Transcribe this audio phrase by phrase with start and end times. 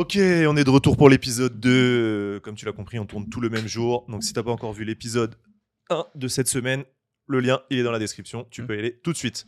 [0.00, 2.40] Ok, on est de retour pour l'épisode 2.
[2.42, 4.06] Comme tu l'as compris, on tourne tout le même jour.
[4.08, 5.34] Donc si t'as pas encore vu l'épisode
[5.90, 6.84] 1 de cette semaine,
[7.26, 8.46] le lien il est dans la description.
[8.50, 8.66] Tu Mm.
[8.66, 9.44] peux y aller tout de suite.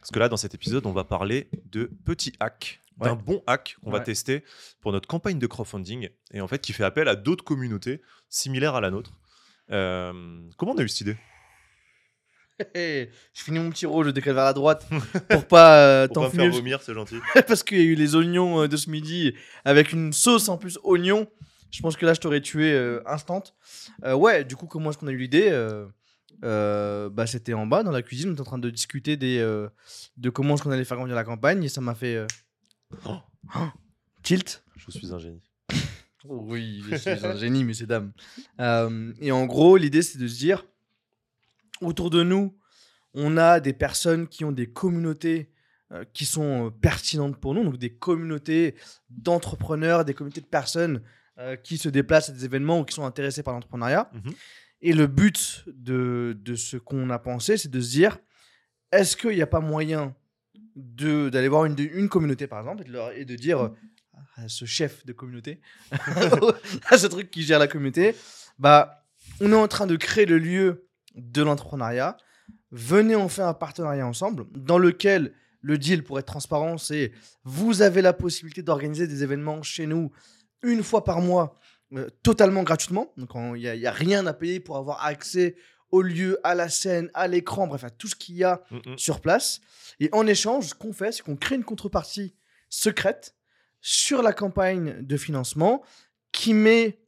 [0.00, 3.22] Parce que là, dans cet épisode, on va parler de petits hacks, d'un Ouais.
[3.24, 4.04] bon hack qu'on va Ouais.
[4.04, 4.42] tester
[4.80, 8.74] pour notre campagne de crowdfunding et en fait qui fait appel à d'autres communautés similaires
[8.74, 9.12] à la nôtre.
[9.70, 10.12] Euh,
[10.56, 11.16] comment on a eu cette idée?
[12.74, 14.86] je finis mon petit rôle, je décale vers la droite
[15.28, 17.16] pour pas euh, Pour pas me faire vomir, c'est gentil.
[17.46, 19.34] parce qu'il y a eu les oignons euh, de ce midi
[19.64, 21.28] avec une sauce en plus oignon.
[21.70, 23.42] Je pense que là, je t'aurais tué euh, instant.
[24.04, 25.50] Euh, ouais, du coup, comment est-ce qu'on a eu l'idée
[26.42, 29.38] bah, C'était en bas dans la cuisine, on était en train de discuter des,
[30.16, 32.26] de comment est-ce qu'on allait faire grandir la campagne et ça m'a fait
[33.06, 33.16] Oh.
[33.56, 33.68] oh,
[34.22, 34.62] tilt.
[34.76, 35.42] Je suis un génie.
[36.24, 38.12] Oui, je suis un génie, messieurs, dames.
[39.20, 40.64] Et en gros, l'idée, c'est de se dire,
[41.82, 42.56] autour de nous,
[43.14, 45.50] on a des personnes qui ont des communautés
[45.92, 48.74] euh, qui sont euh, pertinentes pour nous, donc des communautés
[49.10, 51.02] d'entrepreneurs, des communautés de personnes
[51.38, 54.10] euh, qui se déplacent à des événements ou qui sont intéressés par l'entrepreneuriat.
[54.14, 54.32] Mhm.
[54.80, 58.18] Et le but de, de ce qu'on a pensé, c'est de se dire,
[58.90, 60.14] est-ce qu'il n'y a pas moyen
[60.74, 63.70] d'aller voir une, une communauté, par exemple, et de, leur- et de dire
[64.36, 65.60] à ce chef de communauté,
[66.88, 68.14] à ce truc qui gère la communauté,
[68.58, 69.04] bah,
[69.40, 72.16] on est en train de créer le lieu de l'entrepreneuriat.
[72.70, 77.12] Venez, on fait un partenariat ensemble dans lequel le deal, pour être transparent, c'est
[77.44, 80.10] vous avez la possibilité d'organiser des événements chez nous
[80.62, 81.54] une fois par mois,
[81.92, 83.12] euh, totalement gratuitement.
[83.16, 85.56] Donc, il n'y a, rien à payer pour avoir accès
[85.90, 88.92] au lieu, à la scène, à l'écran, bref, à tout ce qu'il y a Mm,
[88.92, 88.98] mm.
[88.98, 89.60] sur place.
[90.00, 92.34] Et en échange, ce qu'on fait, c'est qu'on crée une contrepartie
[92.68, 93.34] secrète
[93.80, 95.82] sur la campagne de financement
[96.32, 97.01] qui met,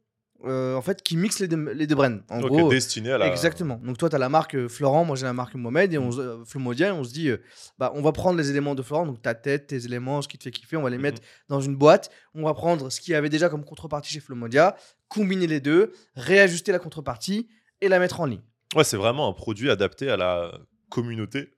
[0.45, 2.19] euh, en fait, qui mixe les deux, les deux brands.
[2.29, 3.27] En Ok, gros, destiné à la.
[3.27, 3.79] Exactement.
[3.83, 6.09] Donc toi, tu as la marque euh, Florent, moi j'ai la marque Mohamed et on,
[6.19, 7.37] euh, Flomodia et on se dit, euh,
[7.77, 10.37] bah, on va prendre les éléments de Florent, donc ta tête, tes éléments, ce qui
[10.37, 11.01] te fait kiffer, on va les Mhm.
[11.03, 12.09] mettre dans une boîte.
[12.33, 14.75] On va prendre ce qu'il y avait déjà comme contrepartie chez Flomodia,
[15.07, 17.47] combiner les deux, réajuster la contrepartie
[17.81, 18.41] et la mettre en ligne.
[18.75, 20.51] Ouais, c'est vraiment un produit adapté à la
[20.89, 21.51] communauté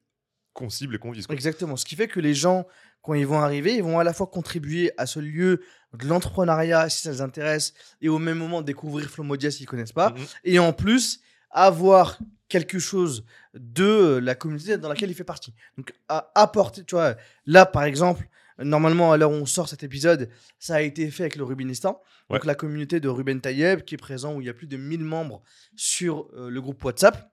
[0.53, 1.27] qu'on cible et qu'on vise.
[1.27, 1.35] quoi.
[1.35, 1.75] Exactement.
[1.77, 2.65] Ce qui fait que les gens,
[3.01, 5.61] quand ils vont arriver, ils vont à la fois contribuer à ce lieu
[5.93, 10.09] de l'entrepreneuriat si ça les intéresse et au même moment découvrir Flomodia s'ils connaissent pas.
[10.11, 10.25] Mhm.
[10.43, 12.17] et en plus avoir
[12.49, 15.53] quelque chose de la communauté dans laquelle il fait partie.
[15.77, 17.15] Donc à apporter, tu vois,
[17.45, 18.27] là par exemple,
[18.59, 22.01] normalement à l'heure où on sort cet épisode, ça a été fait avec le Rubinistan,
[22.29, 22.47] donc Ouais.
[22.47, 25.01] la communauté de Ruben Tayeb qui est présent où il y a plus de 1000
[25.03, 25.41] membres
[25.75, 27.31] sur euh, le groupe WhatsApp.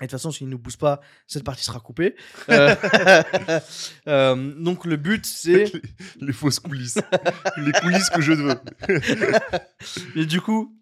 [0.00, 2.16] Et de toute façon, s'il ne nous pousse pas, cette partie sera coupée.
[2.50, 2.74] Euh,
[4.08, 5.64] euh, donc le but, c'est...
[5.72, 5.82] les,
[6.20, 6.98] les fausses coulisses.
[7.56, 8.54] les coulisses que je veux.
[10.16, 10.76] Et du coup,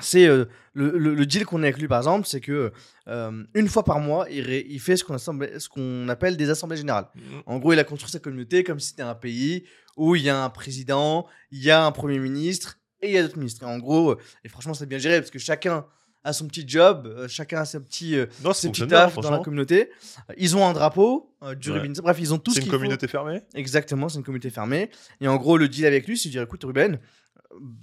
[0.00, 2.72] c'est euh, le, le- le deal qu'on a avec lui, par exemple, c'est que
[3.06, 6.50] une fois par mois, il, ré- il fait ce qu'on assemble- ce qu'on appelle des
[6.50, 7.06] assemblées générales.
[7.46, 9.64] En gros, il a construit sa communauté comme si c'était un pays
[9.96, 13.18] où il y a un président, il y a un premier ministre et il y
[13.18, 13.62] a d'autres ministres.
[13.62, 15.86] Et en gros, et franchement, c'est bien géré parce que chacun
[16.24, 19.30] a son petit job, euh, chacun a ses petits, euh, Non, ses petits tafs dans
[19.30, 19.90] la communauté.
[20.38, 21.78] Ils ont un drapeau euh, du Ouais.
[21.78, 21.92] Ruben.
[22.02, 22.78] Bref, ils ont tout ce C'est une faut.
[22.78, 24.90] communauté fermée Exactement, c'est une communauté fermée.
[25.20, 26.98] Et en gros, le deal avec lui, c'est de dire écoute, Ruben,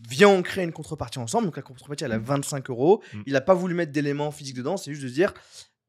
[0.09, 1.45] viens, on crée une contrepartie ensemble.
[1.45, 3.03] Donc la contrepartie, elle a 25 euros.
[3.13, 3.21] Mm.
[3.27, 5.33] Il n'a pas voulu mettre d'éléments physiques dedans, c'est juste de dire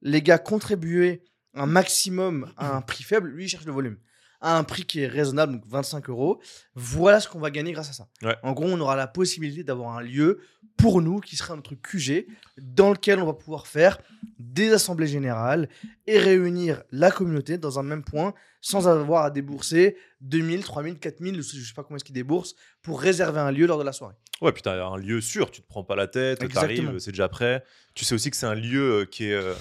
[0.02, 1.22] les gars, contribuez
[1.54, 3.28] un maximum à un prix faible.
[3.30, 3.96] Lui, il cherche le volume.
[4.42, 6.41] À un prix qui est raisonnable, donc 25 euros.
[6.75, 8.08] Voilà ce qu'on va gagner grâce à ça.
[8.22, 8.36] Ouais.
[8.42, 10.41] En gros, on aura la possibilité d'avoir un lieu
[10.76, 12.26] pour nous qui sera notre QG
[12.60, 13.98] dans lequel on va pouvoir faire
[14.38, 15.69] des assemblées générales
[16.06, 21.42] et réunir la communauté dans un même point sans avoir à débourser 2000, 3000, 4000,
[21.42, 24.14] je sais pas combien est-ce qu'ils déboursent pour réserver un lieu lors de la soirée.
[24.41, 26.82] Ouais, puis un lieu sûr, tu te prends pas la tête, Exactement.
[26.84, 27.64] t'arrives, c'est déjà prêt.
[27.94, 29.54] Tu sais aussi que c'est un lieu euh, qui est euh,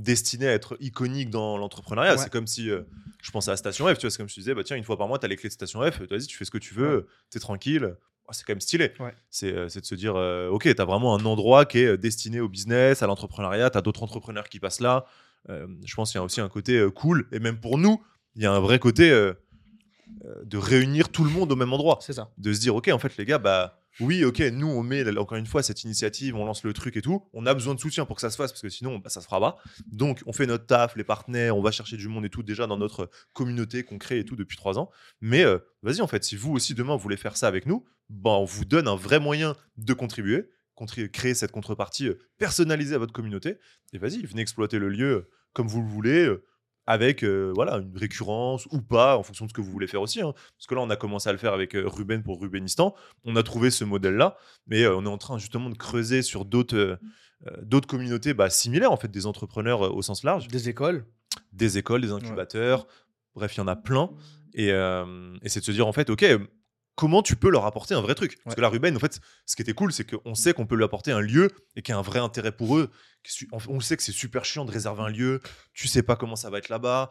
[0.00, 2.12] destiné à être iconique dans l'entrepreneuriat.
[2.12, 2.18] Ouais.
[2.18, 2.82] C'est comme si, euh,
[3.22, 4.84] je pensais à Station F, tu vois, c'est comme si tu disais, bah tiens, une
[4.84, 6.74] fois par mois, t'as les clés de Station F, vas-y, tu fais ce que tu
[6.74, 7.94] veux, t'es tranquille.
[8.26, 8.92] Oh, c'est quand même stylé.
[9.00, 9.14] Ouais.
[9.28, 12.40] C'est euh, c'est de se dire, euh, ok, t'as vraiment un endroit qui est destiné
[12.40, 15.04] au business, à l'entrepreneuriat, t'as d'autres entrepreneurs qui passent là.
[15.48, 18.02] Euh, je pense qu'il y a aussi un côté cool, et même pour nous,
[18.36, 19.10] il y a un vrai côté
[20.44, 22.30] de réunir tout le monde au même endroit C'est ça.
[22.38, 25.36] de se dire ok en fait les gars bah oui ok nous on met encore
[25.38, 27.28] une fois cette initiative on lance le truc et tout.
[27.32, 29.20] On a besoin de soutien pour que ça se fasse parce que sinon bah, ça
[29.20, 29.56] se fera pas.
[29.86, 32.66] Donc on fait notre taf les partenaires on va chercher du monde et tout déjà
[32.66, 34.90] dans notre communauté qu'on crée et tout depuis trois ans.
[35.20, 38.30] Mais euh, vas-y en fait si vous aussi demain voulez faire ça avec nous bah
[38.30, 42.98] on vous donne un vrai moyen de contribuer contri- créer cette contrepartie euh, personnalisée à
[42.98, 43.58] votre communauté.
[43.92, 46.44] Et vas-y venez exploiter le lieu comme vous le voulez euh,
[46.86, 50.02] avec euh, voilà une récurrence ou pas en fonction de ce que vous voulez faire
[50.02, 50.32] aussi hein.
[50.56, 52.94] parce que là on a commencé à le faire avec euh, Ruben pour Rubenistan.
[53.24, 54.36] On a trouvé ce modèle là
[54.66, 56.96] mais euh, on est en train justement de creuser sur d'autres euh,
[57.46, 60.48] euh, d'autres communautés bah, similaires en fait des entrepreneurs euh, au sens large.
[60.48, 61.06] Des écoles.
[61.52, 62.86] des écoles des incubateurs.
[63.34, 64.10] Bref il y en a plein.
[64.52, 66.24] Et, euh, et c'est de se dire en fait ok
[67.00, 68.56] comment tu peux leur apporter un vrai truc Parce Ouais.
[68.56, 70.84] que là, Ruben, en fait, ce qui était cool, c'est qu'on sait qu'on peut lui
[70.84, 72.90] apporter un lieu et qu'il y a un vrai intérêt pour eux.
[73.52, 75.40] On on sait que c'est super chiant de réserver un lieu,
[75.72, 77.10] tu sais pas comment ça va être là-bas,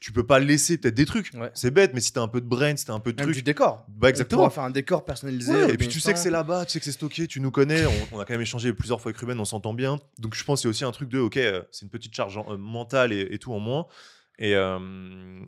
[0.00, 1.30] tu peux pas laisser peut-être des trucs.
[1.34, 1.50] Ouais.
[1.54, 3.26] C'est bête, mais si t'as un peu de brain, si t'as un peu de Même
[3.28, 3.36] trucs.
[3.36, 3.86] du décor.
[3.88, 4.40] Bah, On exactement.
[4.42, 5.52] pourra faire un décor personnalisé.
[5.54, 7.50] Ouais, et puis tu sais que c'est là-bas, tu sais que c'est stocké, tu nous
[7.50, 9.98] connais, on, on a quand même échangé plusieurs fois avec Ruben, on s'entend bien.
[10.18, 12.38] Donc je pense que c'est aussi un truc de, ok, euh, c'est une petite charge
[12.38, 13.86] euh, mentale et, et tout en moins.
[14.40, 14.78] Et, euh,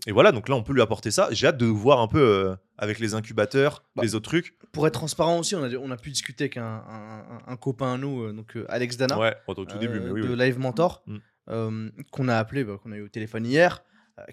[0.06, 1.28] et voilà, donc là on peut lui apporter ça.
[1.32, 4.56] J'ai hâte de voir un peu euh, avec les incubateurs, Bah, les autres trucs.
[4.70, 7.56] Pour être transparent aussi, on a, on a pu discuter avec un, un- un- un
[7.56, 9.18] copain à nous, euh, donc Alex Dana.
[9.18, 10.20] Ouais, au tout début, mais oui.
[10.22, 10.36] de oui.
[10.36, 11.88] Live Mentor, Mm.
[12.12, 13.82] qu'on a appelé, bah, qu'on a eu au téléphone hier,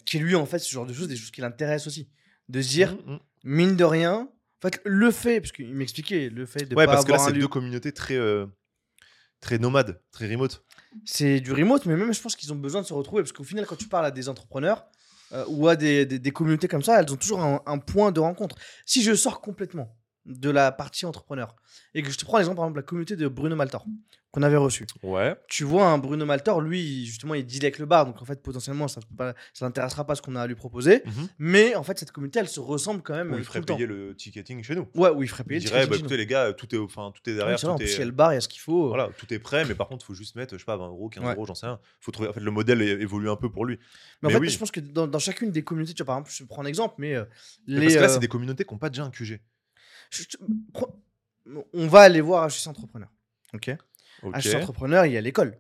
[0.06, 2.10] qui lui, en fait, ce genre de choses, des choses qui l'intéressent aussi.
[2.50, 3.20] De se dire, Mm, mm.
[3.46, 6.94] mine de rien, en fait, le fait, parce qu'il m'expliquait, le fait de Ouais, pas
[6.94, 8.46] parce que là c'est deux communautés très, euh,
[9.40, 10.66] très nomades, très remote.
[11.06, 13.44] C'est du remote, mais même je pense qu'ils ont besoin de se retrouver, parce qu'au
[13.44, 14.86] final, quand tu parles à des entrepreneurs
[15.34, 18.56] euh, ou à des, des- communautés comme ça, elles ont toujours un point de rencontre.
[18.86, 21.56] Si je sors complètement de la partie entrepreneur,
[21.94, 23.86] et que je te prends l'exemple, par exemple, la communauté de Bruno Maltor,
[24.32, 24.86] qu'on avait reçu.
[25.02, 25.36] Ouais.
[25.48, 28.42] tu vois un Bruno Maltor, lui, justement, il deal avec le bar, donc en fait,
[28.44, 31.02] potentiellement, ça ne l'intéressera pas ce qu'on a à lui proposer.
[31.06, 31.28] Mhm.
[31.40, 33.88] Mais en fait, cette communauté, elle se ressemble quand même Où euh, il ferait payer
[33.88, 34.88] le ticketing chez nous.
[34.94, 36.78] Ouais, où il ferait Il payer le bah, ticketing écoutez chez les gars, tout est,
[36.78, 38.38] enfin, tout est derrière, vrai, en plus, est, il y a le bar, il y
[38.38, 38.90] a ce qu'il faut.
[38.90, 40.88] Voilà, tout est prêt, mais par contre, il faut juste mettre, je sais pas, 20
[40.90, 41.34] euros, 15 Ouais.
[41.34, 41.80] euros, j'en sais rien.
[42.00, 43.80] Faut trouver, en fait, le modèle évolue un peu pour lui.
[44.22, 44.50] Mais en fait, oui.
[44.50, 46.68] je pense que dans, dans chacune des communautés, tu vois, par exemple, je prends un
[46.68, 47.26] exemple, mais euh,
[47.68, 47.82] Mais les.
[47.82, 49.40] Parce que là, euh, c'est des communautés qui n'ont pas déjà un QG.
[50.10, 50.38] Je-
[51.74, 53.10] on va aller voir HEC Entrepreneur.
[53.54, 53.72] Ok?
[54.24, 54.36] Ok.
[54.46, 55.58] HEC Entrepreneur, il y a l'école.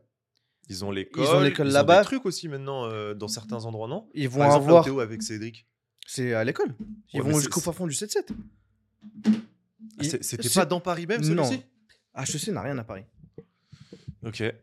[0.70, 1.24] Ils ont l'école.
[1.24, 2.00] Ils ont l'école ils là-bas.
[2.00, 4.08] des trucs aussi maintenant euh, dans certains endroits, non?
[4.14, 4.84] Ils vont Par exemple, avoir.
[4.84, 5.66] Théo avec Cédric.
[6.06, 6.76] C'est à l'école.
[7.14, 8.30] Ils Ouais, vont jusqu'au fond du 7-7.
[9.26, 11.44] Ah, C'était pas dans Paris même, Non.
[11.44, 11.64] celui-ci?
[12.16, 13.04] HEC n'a rien à Paris.
[14.24, 14.42] Ok.
[14.42, 14.54] HEC.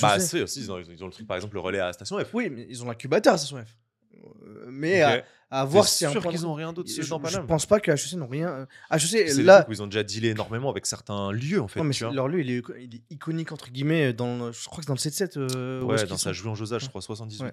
[0.00, 1.92] Bah, c'est aussi, ils ont, ils ont le truc, par exemple, le relais à la
[1.92, 2.32] station F.
[2.34, 3.76] Oui, mais ils ont l'incubateur à Station F.
[4.14, 7.66] Euh, Mais à, à voir si sûr qu'ils ont rien d'autre je, dans je pense
[7.66, 8.48] pas que HEC n'ont rien.
[8.48, 9.64] euh, HEC, C'est là.
[9.68, 11.78] où ils ont déjà dealé énormément avec certains lieux, en fait.
[11.78, 12.14] non, mais tu c'est- vois.
[12.14, 14.88] leur lieu, il est, il est iconique, entre guillemets, dans, le- je crois que c'est
[14.88, 15.36] dans le 7-7.
[15.56, 17.42] euh, Ouais, dans sa jouée en Josage, je crois, 78.
[17.44, 17.52] Ouais.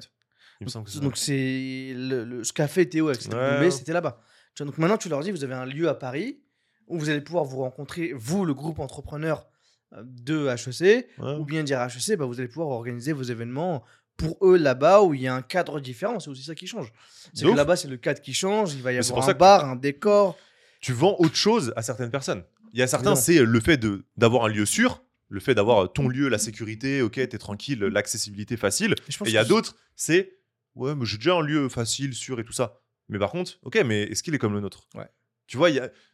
[0.62, 0.98] Il me semble que.
[1.00, 3.70] Donc, c'est le, le- ce qu'a fait Théo avec Ouais.
[3.72, 4.20] C'était là-bas.
[4.60, 6.40] Donc, maintenant, tu leur dis, vous avez un lieu à Paris
[6.88, 9.48] où vous allez pouvoir vous rencontrer, vous, le groupe entrepreneur
[9.94, 11.36] euh, de HEC, Ouais.
[11.40, 13.84] ou bien dire HEC, bah, vous allez pouvoir organiser vos événements
[14.18, 16.20] pour eux là-bas où il y a un cadre différent.
[16.20, 16.92] C'est aussi ça qui change.
[17.34, 18.74] C'est que là-bas, c'est le cadre qui change.
[18.74, 20.38] Il va y Mais avoir un que- bar, un décor.
[20.82, 22.44] tu vends autre chose à certaines personnes.
[22.74, 25.92] Il y a certains, c'est le fait de d'avoir un lieu sûr, le fait d'avoir
[25.94, 28.96] ton lieu, la sécurité, ok, t'es tranquille, l'accessibilité facile.
[29.26, 30.38] Et il y a d'autres, c'est
[30.76, 32.80] ouais, mais j'ai déjà un lieu facile, sûr et tout ça.
[33.10, 34.88] Mais par contre, ok, mais est-ce qu'il est comme le nôtre?
[34.96, 35.08] Ouais.
[35.46, 35.70] Tu vois,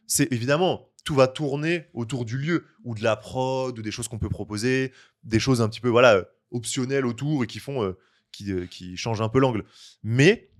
[0.06, 4.08] c'est évidemment tout va tourner autour du lieu ou de la prod ou des choses
[4.08, 4.92] qu'on peut proposer,
[5.24, 7.98] des choses un petit peu voilà optionnelles autour et qui font euh,
[8.32, 9.64] qui, euh, qui changent un peu l'angle.
[10.02, 10.50] Mais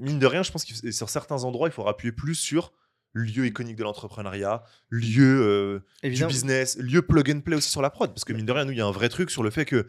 [0.00, 2.72] mine de rien, je pense que sur certains endroits, il faudra appuyer plus sur
[3.12, 7.90] lieu iconique de l'entrepreneuriat, lieu euh, du business, lieu plug and play aussi sur la
[7.90, 8.10] prod.
[8.10, 9.64] Parce que mine de rien, nous, il y a un vrai truc sur le fait
[9.64, 9.86] que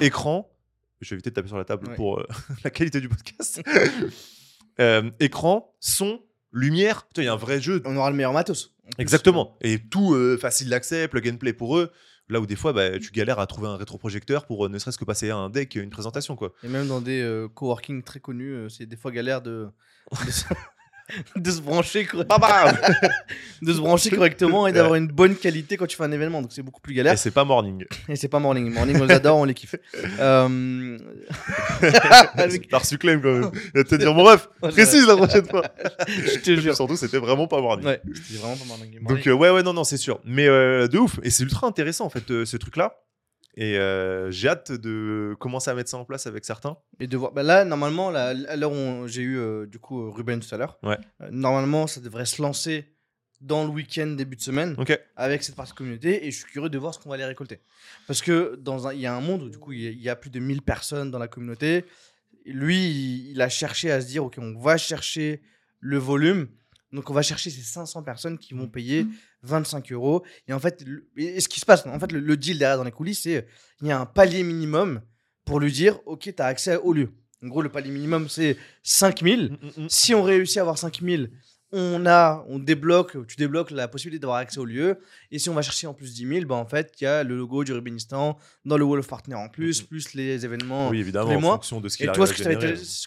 [0.00, 0.50] écran,
[1.00, 1.94] je vais éviter de taper sur la table Ouais.
[1.96, 2.26] pour euh,
[2.64, 3.60] la qualité du podcast,
[4.78, 6.22] Euh, écran, son,
[6.52, 7.82] lumière, il y a un vrai jeu.
[7.84, 8.74] On aura le meilleur matos.
[8.96, 9.58] Exactement.
[9.60, 11.92] Et tout facile d'accès, plug and play pour eux.
[12.30, 14.98] Là où des fois, bah, tu galères à trouver un rétroprojecteur pour euh, ne serait-ce
[14.98, 16.36] que passer un deck, une présentation.
[16.36, 16.52] quoi.
[16.62, 19.68] Et même dans des euh, coworking très connus, euh, c'est des fois galère de,
[21.36, 22.06] de se brancher,
[23.62, 26.42] de se brancher correctement et d'avoir une bonne qualité quand tu fais un événement.
[26.42, 27.18] Donc c'est beaucoup plus Et galère.
[27.18, 27.84] c'est pas morning.
[28.08, 28.72] Et c'est pas morning.
[28.72, 29.74] Morning, on les adore, on les kiffe.
[30.20, 30.98] Euh,
[32.70, 33.50] T'as reçu claim quand même.
[33.74, 35.62] Il va te dire, mon ref, précise la prochaine fois.
[36.08, 36.74] je te jure.
[36.74, 37.86] Surtout, c'était vraiment pas morning.
[37.86, 38.98] Ouais, c'était vraiment pas morning.
[39.06, 41.66] Donc euh, ouais ouais non non c'est sûr mais euh, de ouf et c'est ultra
[41.66, 42.96] intéressant en fait euh, ce truc là
[43.56, 47.16] et euh, j'ai hâte de commencer à mettre ça en place avec certains Et de
[47.16, 47.32] voir.
[47.32, 50.54] Bah là, normalement, là, à l'heure où j'ai eu euh, du coup euh, Ruben tout
[50.54, 50.98] à l'heure, Ouais.
[51.20, 52.86] euh, normalement, ça devrait se lancer
[53.40, 56.26] dans le week-end, début de semaine, ok avec cette partie communauté.
[56.26, 57.60] Et je suis curieux de voir ce qu'on va aller récolter.
[58.06, 59.90] Parce que dans un, il y a un monde où du coup, il y a-
[59.90, 61.84] il y, a plus de 1000 personnes dans la communauté.
[62.46, 65.40] Lui, il, il a cherché à se dire, ok, on va chercher
[65.80, 66.48] le volume.
[66.92, 69.06] Donc, on va chercher ces 500 personnes qui vont payer
[69.42, 70.24] 25 euros.
[70.48, 72.76] Et en fait, le- et ce qui se passe, en fait, le, le deal derrière
[72.78, 73.46] dans les coulisses, c'est
[73.80, 75.00] il y a un palier minimum
[75.44, 77.10] pour lui dire, ok, tu as accès au lieu.
[77.42, 79.58] En gros, le palier minimum, c'est 5000.
[79.76, 81.30] Mm, Si on réussit à avoir 5000,
[81.72, 84.98] on a, on débloque, tu débloques la possibilité d'avoir accès au lieu.
[85.30, 87.22] Et si on va chercher en plus 10 000, bah en fait, il y a
[87.22, 89.86] le logo du Rubenistan dans le Wall of Partner en plus, Mhm.
[89.88, 90.88] plus les événements.
[90.90, 91.54] oui évidemment les en mois.
[91.54, 92.38] fonction de ce qu'il Et toi, ce que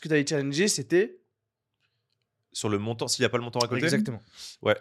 [0.08, 1.20] tu avais challengé, c'était.
[2.54, 3.84] sur le montant s'il n'y a pas le montant à côté?
[3.84, 4.22] Exactement.
[4.62, 4.78] ouais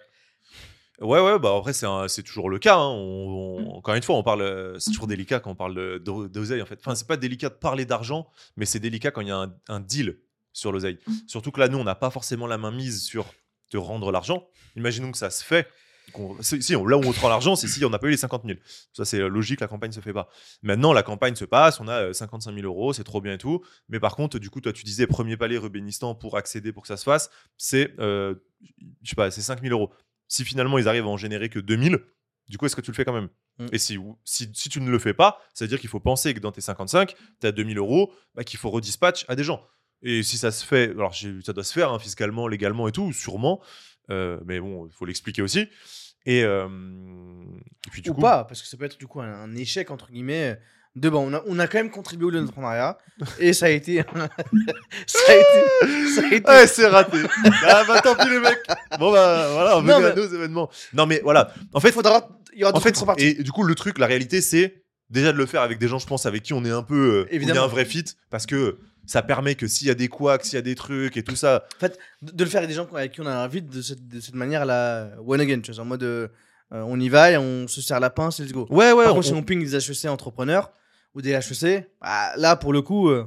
[1.02, 2.88] ouais bah après c'est un- c'est toujours le cas hein.
[2.88, 5.98] On- on- encore une fois on parle euh, c'est toujours délicat quand on parle de-
[5.98, 9.20] de- d'oseille en fait enfin c'est pas délicat de parler d'argent mais c'est délicat quand
[9.20, 10.18] il y a un, un deal
[10.52, 13.26] sur l'oseille surtout que là nous on n'a pas forcément la main mise sur
[13.70, 14.46] te rendre l'argent.
[14.76, 15.66] Imaginons que ça se fait.
[16.12, 18.08] qu'on- Si, si, on- là où on te rend l'argent, c'est si on n'a pas
[18.08, 18.58] eu les 50 000.
[18.92, 20.28] Ça, c'est logique, la campagne se fait pas.
[20.62, 23.38] Maintenant, la campagne se passe, on a euh, 55 000 euros, c'est trop bien et
[23.38, 23.62] tout.
[23.88, 26.88] Mais par contre, du coup, toi, tu disais premier palier Rubénistan pour accéder, pour que
[26.88, 28.34] ça se fasse, c'est, euh,
[29.02, 29.90] je sais pas, c'est 5 000 euros.
[30.32, 31.96] Si finalement ils arrivent à en générer que 2 000,
[32.48, 33.28] du coup, est-ce que tu le fais quand même?
[33.58, 33.66] Mm.
[33.70, 36.32] Et si, si, si tu ne le fais pas, ça veut dire qu'il faut penser
[36.32, 39.44] que dans tes 55, tu as 2 000 euros, bah, qu'il faut redispatch à des
[39.44, 39.62] gens.
[40.00, 43.12] Et si ça se fait, alors ça doit se faire hein, fiscalement, légalement et tout,
[43.12, 43.62] sûrement,
[44.08, 45.68] euh, mais bon, il faut l'expliquer aussi.
[46.24, 46.66] Et, euh,
[47.86, 49.54] et puis du Ou coup, pas, parce que ça peut être du coup un, un
[49.54, 50.58] échec, entre guillemets.
[50.94, 52.98] De bon, on a, on a quand même contribué au l'entrepreneuriat
[53.38, 54.02] et ça a été.
[55.06, 56.14] ça a été.
[56.14, 57.18] Ça a été Ouais, c'est raté.
[57.66, 58.58] ah bah tant pis les mecs.
[58.98, 60.70] Bon bah voilà, on veut à mais- nos événements.
[60.92, 61.52] Non mais voilà.
[61.72, 62.28] En fait, il faudra.
[62.54, 65.38] Il y aura en fait, et du coup le truc, la réalité, c'est déjà de
[65.38, 67.26] le faire avec des gens, je pense, avec qui on est un peu, euh, où
[67.28, 67.62] il y a Évidemment.
[67.64, 70.58] un vrai fit, parce que ça permet que s'il y a des couacs, s'il y
[70.58, 73.12] a des trucs et tout ça, En fait, de, le faire avec des gens avec
[73.12, 75.82] qui on a un vide de cette, de cette manière là, one again, tu vois,
[75.82, 76.28] en mode euh,
[76.70, 78.66] on y va et on se serre la pince, let's go.
[78.68, 79.04] ouais ouais.
[79.04, 80.70] Par on- contre, si on ping des HEC entrepreneurs
[81.14, 83.26] ou des HEC, bah, là pour le coup, euh,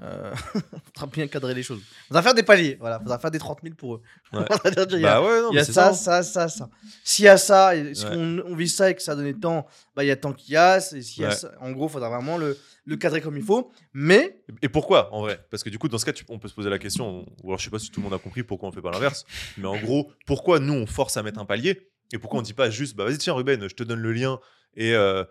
[0.00, 0.34] euh,
[0.94, 1.80] faudra bien cadrer les choses.
[2.08, 4.02] Faudra faire des paliers, voilà, faudra faire des 30 000 pour eux.
[4.32, 4.44] Ouais.
[4.50, 5.94] Faudra dire, il y a, bah ouais, non, il y a ça, ça.
[5.94, 6.68] ça, ça, ça.
[7.04, 8.16] S'il y a ça, et si Ouais.
[8.16, 10.32] on, on vit ça et que ça a donné tant, bah il y a tant
[10.32, 10.78] qu'il y a.
[10.78, 13.70] y ça- en gros, faudra vraiment le, le cadrer comme il faut.
[13.92, 15.38] Mais Et pourquoi en vrai?
[15.52, 17.48] Parce que du coup, dans ce cas, tu- on peut se poser la question, ou
[17.50, 19.24] alors je sais pas si tout le monde a compris pourquoi on fait pas l'inverse,
[19.56, 21.90] mais en gros, pourquoi nous on force à mettre un palier?
[22.12, 24.38] Et pourquoi on dit pas juste, bah vas-y tiens Ruben, je te donne le lien
[24.74, 25.22] et euh,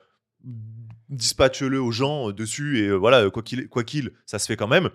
[1.12, 4.56] dispatche-le aux gens euh, dessus et euh, voilà, quoi qu'il quoi qu'il, ça se fait
[4.58, 4.90] quand même.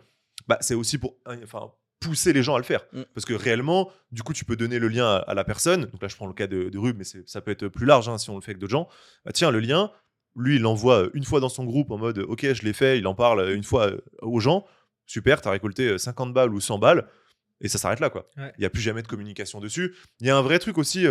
[0.49, 1.71] Bah c'est aussi pour, euh, enfin
[2.01, 2.85] pousser les gens à le faire.
[2.93, 3.03] Mm.
[3.15, 5.87] parce que réellement du coup tu peux donner le lien à, à la personne.
[5.87, 8.09] Donc là je prends le cas de, de Rub mais ça peut être plus large
[8.09, 8.89] hein, si on le fait avec d'autres gens.
[9.25, 9.91] Bah, tiens le lien
[10.37, 13.07] lui il l'envoie une fois dans son groupe en mode ok je l'ai fait il
[13.07, 14.67] en parle une fois aux gens.
[15.07, 17.09] Super t'as récolté euh, 50 balles ou 100 balles.
[17.63, 18.29] Et ça s'arrête là quoi.
[18.37, 18.53] Il Ouais.
[18.59, 19.95] n'y a plus jamais de communication dessus.
[20.21, 21.07] Il y a un vrai truc aussi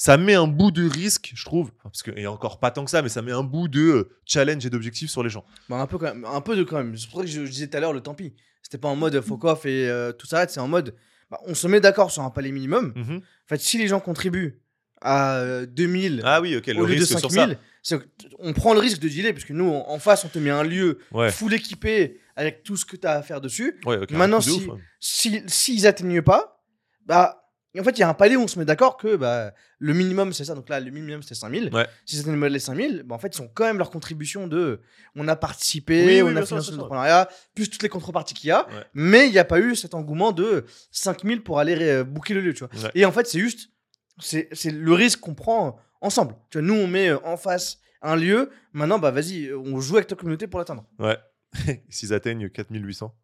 [0.00, 2.90] ça met un bout de risque je trouve parce que et encore pas tant que
[2.90, 5.76] ça mais ça met un bout de euh, challenge et d'objectif sur les gens bah,
[5.76, 6.96] un peu quand même, un peu de quand même.
[6.96, 8.32] C'est pour ça que je, je disais tout à l'heure le tant pis.
[8.62, 10.46] C'était pas en mode fuck off et euh, tout ça.
[10.48, 10.94] C'est en mode
[11.30, 12.92] bah, on se met d'accord sur un palier minimum.
[12.96, 13.16] Mhm.
[13.18, 14.60] En fait, si les gens contribuent
[15.00, 17.98] à euh, 2000 ah oui ok le au lieu de risque sur ça 5000, c'est
[18.00, 20.28] que t- on prend le risque de dealer parce que nous en en face on
[20.28, 23.40] te met un lieu ouais full équipé avec tout ce que tu as à faire
[23.40, 23.78] dessus.
[23.86, 24.78] ouais Maintenant, de si- ouf.
[25.00, 26.62] Si s'ils atteignent pas,
[27.06, 27.47] bah
[27.80, 29.94] en fait il y a un palier où on se met d'accord que bah, le
[29.94, 30.54] minimum c'est ça.
[30.54, 31.70] Donc là le minimum c'est 5000.
[31.72, 31.86] Ouais.
[32.06, 34.80] Si c'était les 5000, bah, en fait ils ont quand même leur contribution de
[35.16, 38.48] on a participé, Oui, oui, on bien a financé l'entrepreneuriat, plus toutes les contreparties qu'il
[38.48, 38.66] y a.
[38.68, 38.84] Ouais.
[38.94, 42.54] Mais il n'y a pas eu cet engouement de 5000 pour aller booker le lieu,
[42.54, 42.82] tu vois.
[42.82, 42.90] Ouais.
[42.94, 43.70] Et en fait, c'est juste,
[44.20, 46.34] c'est c'est le risque qu'on prend ensemble.
[46.50, 48.50] Tu vois, nous, on met euh, en face un lieu.
[48.72, 50.84] Maintenant, bah vas-y, on joue avec ta communauté pour l'atteindre.
[50.98, 51.18] Ouais.
[51.88, 53.14] S'ils atteignent 4800.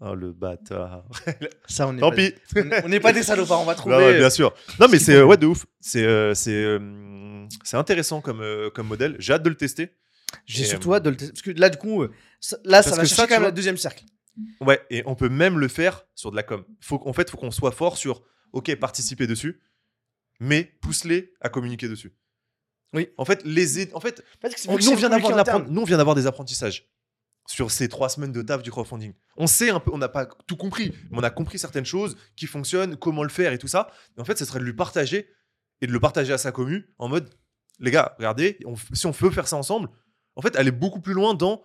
[0.00, 1.04] Oh le bâtard.
[1.66, 2.34] Ça, on est Tant pas, pis.
[2.84, 3.96] on- n'est pas des salopards, on va trouver.
[3.96, 4.54] Bah ouais, bien sûr.
[4.78, 5.66] Non mais ce c'est euh, ouais de ouf.
[5.80, 9.16] C'est euh, c'est euh, c'est intéressant comme euh, comme modèle.
[9.18, 9.90] J'ai hâte de le tester.
[10.46, 11.32] J'ai Et, surtout hâte de le tester.
[11.32, 12.04] Parce que là, du coup,
[12.40, 14.04] ça- là, ça va chercher ça, quand même tu vois- le deuxième cercle.
[14.60, 16.64] Ouais, et on peut même le faire sur de la com.
[16.80, 19.60] Faut en fait, faut qu'on soit fort sur OK, participer dessus,
[20.38, 22.14] mais pousse-les à communiquer dessus.
[22.94, 23.08] Oui.
[23.18, 25.96] En fait, les en fait, Parce que c'est- nous, on vient d'avoir nous, on vient
[25.98, 26.88] d'avoir des apprentissages
[27.48, 29.14] sur ces trois semaines de taf du crowdfunding.
[29.38, 32.16] On sait un peu, on n'a pas tout compris, mais on a compris certaines choses
[32.36, 33.90] qui fonctionnent, comment le faire et tout ça.
[34.16, 35.30] Et en fait, ce serait de lui partager
[35.80, 37.30] et de le partager à sa commu en mode,
[37.80, 39.88] les gars, regardez, on si on veut faire ça ensemble,
[40.36, 41.64] en fait, aller beaucoup plus loin dans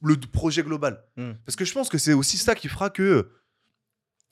[0.00, 1.04] le projet global.
[1.16, 1.32] Mm.
[1.44, 3.30] Parce que je pense que c'est aussi ça qui fera que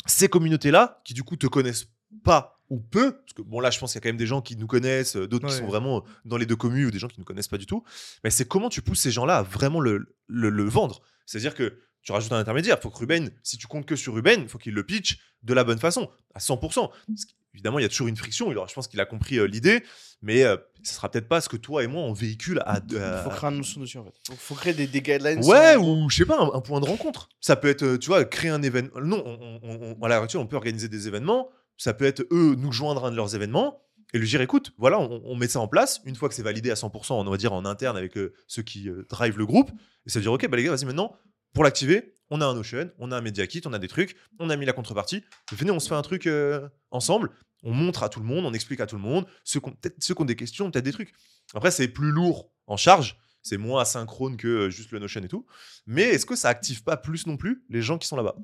[0.06, 1.88] ces communautés-là, qui du coup te connaissent
[2.24, 4.26] pas ou peu, parce que bon là je pense qu'il y a quand même des
[4.26, 6.98] gens qui nous connaissent, euh, d'autres qui sont vraiment dans les deux communes ou des
[6.98, 7.82] gens qui ne connaissent pas du tout,
[8.24, 11.02] mais c'est comment tu pousses ces gens-là à vraiment le, le, le vendre?
[11.26, 14.14] C'est-à-dire que tu rajoutes un intermédiaire, il faut que Ruben, si tu comptes que sur
[14.14, 16.58] Ruben, il faut qu'il le pitch de la bonne façon, à 100%.
[16.88, 19.44] Parce qu'évidemment, il y a toujours une friction, alors je pense qu'il a compris euh,
[19.46, 19.82] l'idée,
[20.22, 22.80] mais euh, ce sera peut-être pas ce que toi et moi on véhicule à...
[22.90, 24.12] Il faut créer une notion dessus, en fait.
[24.28, 25.44] Faut, faut créer des, des guidelines.
[25.44, 27.28] Ouais, ou je sais pas, un, un point de rencontre.
[27.40, 28.98] Ça peut être, euh, tu vois, créer un événement.
[29.02, 31.50] Non, on, on, on- à l'heure actuelle, on peut organiser des événements.
[31.80, 33.80] Ça peut être eux nous joindre à un de leurs événements
[34.12, 36.02] et lui dire écoute, voilà, on, met ça en place.
[36.04, 38.62] Une fois que c'est validé à 100%, on va dire en interne avec euh, ceux
[38.62, 39.70] qui euh, drive le groupe.
[40.04, 41.16] Et ça veut dire ok, bah les gars, vas-y maintenant,
[41.54, 44.14] pour l'activer, on a un Notion, on a un Media Kit, on a des trucs,
[44.38, 45.24] on a mis la contrepartie.
[45.52, 47.30] Venez, on se fait un truc euh, ensemble.
[47.62, 49.26] On montre à tout le monde, on explique à tout le monde.
[49.44, 51.14] Ceux qui ont, peut-être ceux qui ont des questions, peut-être des trucs.
[51.54, 53.16] Après, c'est plus lourd en charge.
[53.40, 55.46] C'est moins asynchrone que euh, juste le Notion et tout.
[55.86, 58.36] Mais est-ce que ça active pas plus non plus les gens qui sont là-bas?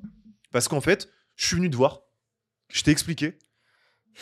[0.51, 2.01] Parce qu'en fait, je suis venu te voir,
[2.69, 3.37] je t'ai expliqué.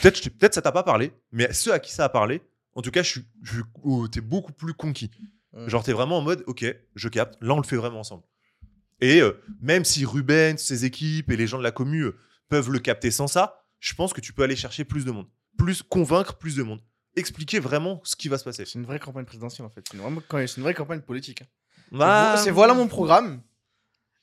[0.01, 2.41] Peut-être je peut-être ça t'a pas parlé, mais ceux à qui ça a parlé,
[2.75, 5.09] en tout cas, je suis, je oh, t'es beaucoup plus conquis.
[5.53, 5.67] Mm.
[5.69, 8.23] Genre, t'es vraiment en mode, ok, je capte, là, on le fait vraiment ensemble.
[9.01, 12.17] Et euh, même si Ruben, ses équipes et les gens de la commu euh,
[12.49, 15.27] peuvent le capter sans ça, je pense que tu peux aller chercher plus de monde.
[15.57, 16.81] Plus convaincre plus de monde.
[17.15, 18.65] Expliquer vraiment ce qui va se passer.
[18.65, 19.85] C'est une vraie campagne présidentielle en fait.
[19.89, 21.41] C'est une, vraie campagne politique.
[21.41, 21.97] hein.
[21.99, 23.41] Ah, C'est voilà mon programme.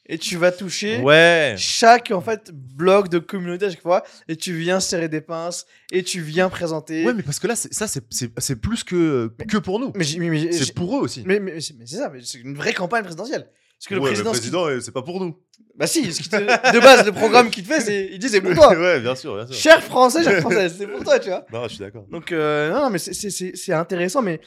[0.06, 1.54] Et tu vas toucher Ouais.
[1.56, 4.02] chaque en fait bloc de communauté à chaque fois.
[4.28, 5.64] Et tu viens serrer des pinces.
[5.92, 7.04] Et tu viens présenter.
[7.06, 9.92] Ouais, mais parce que là, ça, c'est- plus que, que pour nous.
[9.94, 11.22] mais C'est pour eux aussi.
[11.24, 12.10] mais, mais- mais c'est ça.
[12.12, 13.48] mais C'est une vraie campagne présidentielle.
[13.78, 14.64] Parce que le Ouais, président.
[14.66, 15.36] le euh, c'est pas pour nous.
[15.76, 16.12] Bah si.
[16.12, 18.54] ce qu'il te- De base, le programme qu'il te fait, c'est il dit c'est pour
[18.54, 18.68] toi.
[18.78, 19.54] ouais, bien sûr, bien sûr.
[19.56, 21.44] Cher français, cher française, c'est pour toi, tu vois.
[21.52, 22.04] Non, je suis d'accord.
[22.10, 24.22] Donc, euh, non, non, mais c'est intéressant.
[24.22, 24.40] Mais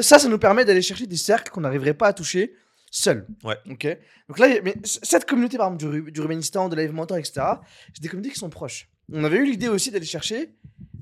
[0.00, 2.54] ça, ça nous permet d'aller chercher des cercles qu'on n'arriverait pas à toucher
[2.92, 3.26] seul.
[3.42, 3.56] Ouais.
[3.68, 3.88] Ok.
[4.28, 7.40] Donc là, mais cette communauté, par exemple, du, du Rubenistan, de Live Mentor, etc.,
[7.92, 8.88] c'est des communautés qui sont proches.
[9.12, 10.54] On avait eu l'idée aussi d'aller chercher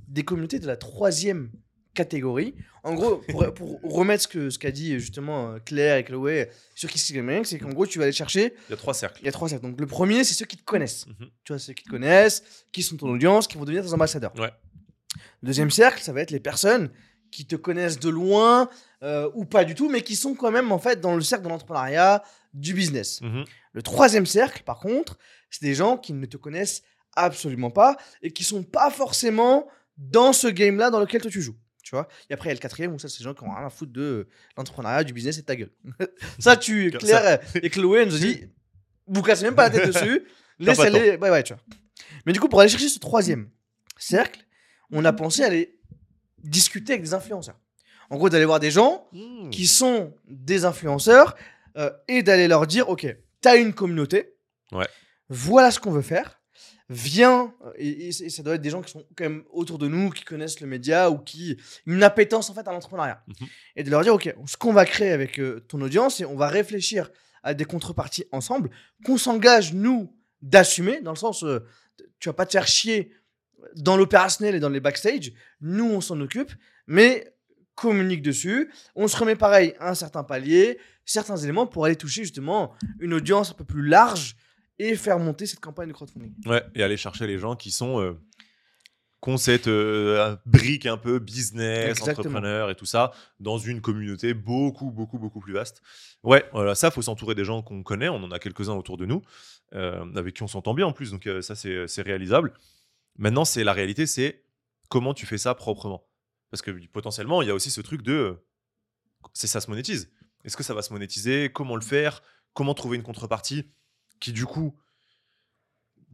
[0.09, 1.51] des communautés de la troisième
[1.93, 2.55] catégorie.
[2.85, 6.49] En gros, pour, pour remettre ce que ce qu'a dit justement euh, Claire et Chloé
[6.75, 8.55] sur qui c'est c'est qu'en gros, tu vas aller chercher.
[8.69, 9.21] Il y a trois cercles.
[9.21, 9.67] Il y a trois cercles.
[9.67, 11.07] Donc le premier, c'est ceux qui te connaissent.
[11.07, 11.29] Mhm.
[11.45, 14.33] Tu vois, ceux qui te connaissent, qui sont ton audience, qui vont devenir tes ambassadeurs.
[14.39, 14.51] Ouais.
[15.43, 16.91] Le deuxième cercle, ça va être les personnes
[17.31, 18.69] qui te connaissent de loin
[19.03, 21.45] euh, ou pas du tout, mais qui sont quand même en fait dans le cercle
[21.45, 22.23] de l'entrepreneuriat,
[22.55, 23.21] du business.
[23.23, 23.45] Mhm.
[23.73, 25.19] Le troisième cercle, par contre,
[25.51, 26.83] c'est des gens qui ne te connaissent
[27.15, 31.57] absolument pas et qui sont pas forcément dans ce game-là dans lequel toi tu joues.
[31.83, 33.43] Tu vois Et après, il y a le quatrième où ça, c'est des gens qui
[33.43, 35.73] ont rien à foutre de euh, l'entrepreneuriat, du business et de ta gueule.
[36.39, 38.45] ça, tu, Claire et Chloé nous ont dit
[39.07, 40.25] vous cassez même pas la tête dessus,
[40.59, 41.17] laissez-les.
[41.17, 41.63] Ouais, ouais, tu vois.
[42.27, 43.51] Mais du coup, pour aller chercher ce troisième
[43.99, 44.41] cercle,
[44.93, 45.80] on a pensé aller
[46.45, 47.59] discuter avec des influenceurs.
[48.11, 49.51] En gros, d'aller voir des gens Mmh.
[49.51, 51.37] qui sont des influenceurs
[51.77, 53.07] euh, et d'aller leur dire ok
[53.41, 54.35] t'as une communauté
[54.73, 54.87] Ouais.
[55.29, 56.41] voilà ce qu'on veut faire
[56.89, 60.11] viens euh, et, ça doit être des gens qui sont quand même autour de nous
[60.11, 61.57] qui connaissent le média ou qui
[61.87, 63.47] une appétence en fait à l'entrepreneuriat Mhm.
[63.77, 66.37] et de leur dire ok ce qu'on va créer avec euh, ton audience et on
[66.37, 67.11] va réfléchir
[67.43, 68.71] à des contreparties ensemble
[69.05, 71.61] qu'on s'engage nous d'assumer dans le sens euh,
[72.19, 73.13] tu vas pas te faire chier
[73.77, 76.53] dans l'opérationnel et dans les backstage nous on s'en occupe
[76.87, 77.33] mais
[77.81, 78.71] communique dessus.
[78.95, 83.15] On se remet pareil à un certain palier, certains éléments pour aller toucher justement une
[83.15, 84.37] audience un peu plus large
[84.79, 86.33] et faire monter cette campagne de crowdfunding.
[86.47, 88.01] Ouais, et aller chercher les gens qui sont.
[88.01, 88.13] Euh,
[89.23, 92.21] qui ont cette euh, brique un peu business, Exactement.
[92.21, 95.83] entrepreneur et tout ça, dans une communauté beaucoup, beaucoup, beaucoup plus vaste.
[96.23, 98.09] Ouais, voilà, ça, faut s'entourer des gens qu'on connaît.
[98.09, 99.21] On en a quelques-uns autour de nous,
[99.75, 101.11] euh, avec qui on s'entend bien en plus.
[101.11, 102.55] Donc, euh, ça, c'est réalisable.
[103.17, 104.45] Maintenant, c'est la réalité, c'est
[104.89, 106.07] comment tu fais ça proprement.
[106.51, 108.13] Parce que potentiellement, il y a aussi ce truc de.
[108.13, 108.45] euh,
[109.35, 110.11] C'est ça se monétise.
[110.45, 111.51] Est-ce que ça va se monétiser?
[111.53, 112.23] Comment le faire?
[112.55, 113.71] Comment trouver une contrepartie
[114.19, 114.75] qui, du coup,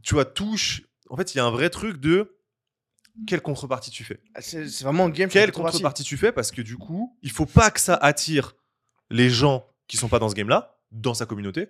[0.03, 0.83] tu vois, touche?
[1.09, 2.37] En fait, il y a un vrai truc de
[3.25, 4.21] quelle contrepartie tu fais.
[4.35, 5.29] Ah, C'est vraiment un game.
[5.29, 5.77] Quelle sur controversie.
[5.77, 6.31] contrepartie tu fais?
[6.31, 8.55] Parce que du coup, il faut pas que ça attire
[9.09, 11.69] les gens qui sont pas dans ce game-là, dans sa communauté.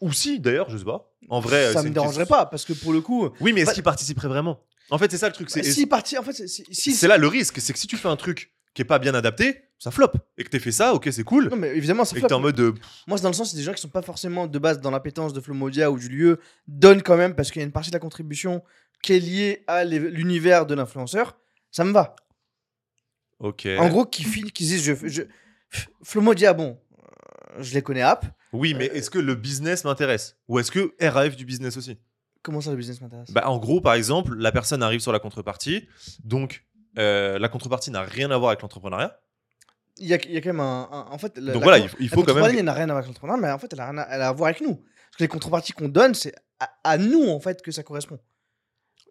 [0.00, 1.12] Ou si, d'ailleurs, je sais pas.
[1.28, 3.60] En vrai, Ça c'est me dérangerait question- pas parce que pour le coup, Oui, mais
[3.60, 4.60] est-ce Bah- qu'ils participeraient vraiment?
[4.90, 5.50] En fait, c'est ça le truc.
[5.50, 7.60] C'est si parti, en fait, c'est- si, si- c'est là le risque.
[7.60, 10.10] C'est que si tu fais un truc qui est pas bien adapté, ça flop.
[10.38, 11.48] Et que t'aies fait ça, ok, c'est cool.
[11.48, 12.36] non mais évidemment ça Et que t'es flop.
[12.38, 12.60] en mode.
[12.60, 12.74] euh,
[13.06, 14.90] Moi c'est dans le sens c'est des gens qui sont pas forcément de base dans
[14.90, 17.90] l'appétence de Flomodia ou du lieu donnent quand même parce qu'il y a une partie
[17.90, 18.62] de la contribution
[19.02, 21.36] qui est liée à l'univers de l'influenceur.
[21.70, 22.14] Ça me va.
[23.38, 23.68] ok.
[23.78, 25.22] En gros, qui filent, qui disent je, je
[26.02, 28.26] Flomodia bon, euh, je les connais app.
[28.52, 30.36] Oui, mais Euh, est-ce que le business m'intéresse?
[30.48, 31.98] Ou est-ce que RAF du business aussi?
[32.42, 33.30] Comment ça le business m'intéresse?
[33.30, 35.86] Bah, en gros, par exemple, la personne arrive sur la contrepartie,
[36.24, 36.64] donc
[36.98, 39.20] euh, la contrepartie n'a rien à voir avec l'entrepreneuriat.
[39.98, 41.66] il y, a, il y a quand même un, un- en fait la, Donc la
[41.66, 42.64] voilà, il faut, il la faut quand contrepartie même.
[42.64, 44.28] n'a rien à voir avec l'entrepreneuriat, mais en fait elle a, rien à, elle a
[44.28, 44.76] à voir avec nous.
[44.76, 48.18] Parce que les contreparties qu'on donne, c'est à, à nous en fait que ça correspond.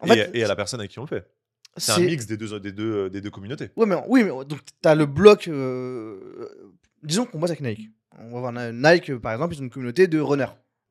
[0.00, 1.30] En et, fait, et à la personne avec qui on le fait.
[1.76, 3.70] C'est un mix des deux, des deux, des deux communautés.
[3.76, 5.46] Ouais, mais oui, mais donc t'as le bloc.
[5.46, 6.48] euh,
[7.04, 7.90] disons qu'on bosse avec Nike.
[8.18, 10.46] On va voir Nike, par exemple, ils ont une communauté de runners.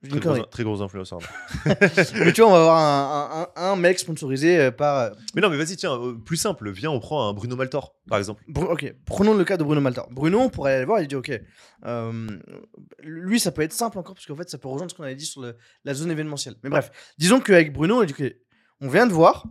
[0.07, 1.19] Très gros, très gros influenceurs.
[1.65, 4.97] mais tu vois, on va avoir un, un- un- un mec sponsorisé euh, par.
[4.97, 7.93] euh, mais non, mais vas-y, tiens, euh, plus simple, viens, on prend un Bruno Maltor,
[8.07, 8.41] par exemple.
[8.47, 10.07] Bru- ok, prenons le cas de Bruno Maltor.
[10.09, 11.37] Bruno, on pourrait aller le voir, il dit ok.
[11.85, 12.27] euh,
[13.03, 15.15] lui, ça peut être simple encore, parce qu'en fait, ça peut rejoindre ce qu'on avait
[15.15, 16.55] dit sur le- la zone événementielle.
[16.63, 18.33] Mais bref, disons qu'avec Bruno, il dit ok,
[18.79, 19.43] on vient de voir,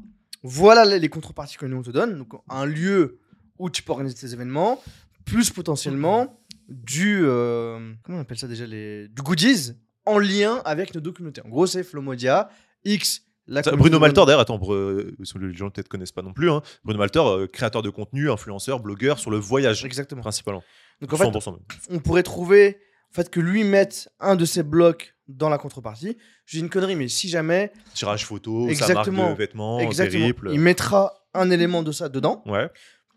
[0.43, 2.17] voilà les, les contreparties que nous on te donne.
[2.17, 3.21] Donc, un lieu
[3.59, 4.81] où tu peux organiser tes événements,
[5.27, 7.21] plus potentiellement du.
[7.25, 9.73] euh, comment on appelle ça déjà les, Du goodies
[10.07, 11.43] en lien avec nos communautés.
[11.45, 12.49] En gros, c'est Flomodia,
[12.85, 15.89] X, la Ça, communauté Bruno Maltor, d'ailleurs, attends, pour, euh, parce que les gens peut-être
[15.89, 16.51] connaissent pas non plus.
[16.51, 16.63] hein.
[16.85, 20.21] Bruno Maltor, euh, créateur de contenu, influenceur, blogueur sur le voyage, Exactement.
[20.23, 20.63] principalement.
[21.01, 21.61] Donc en fait, 100% même.
[21.91, 22.79] on pourrait trouver
[23.11, 26.17] en fait que lui mette un de ses blocs dans la contrepartie.
[26.47, 29.31] J'ai une connerie, mais si jamais, Tirage photo, sa Exactement.
[29.33, 30.51] de vêtements, exactement, périple.
[30.53, 32.69] il mettra un élément de ça dedans, Ouais,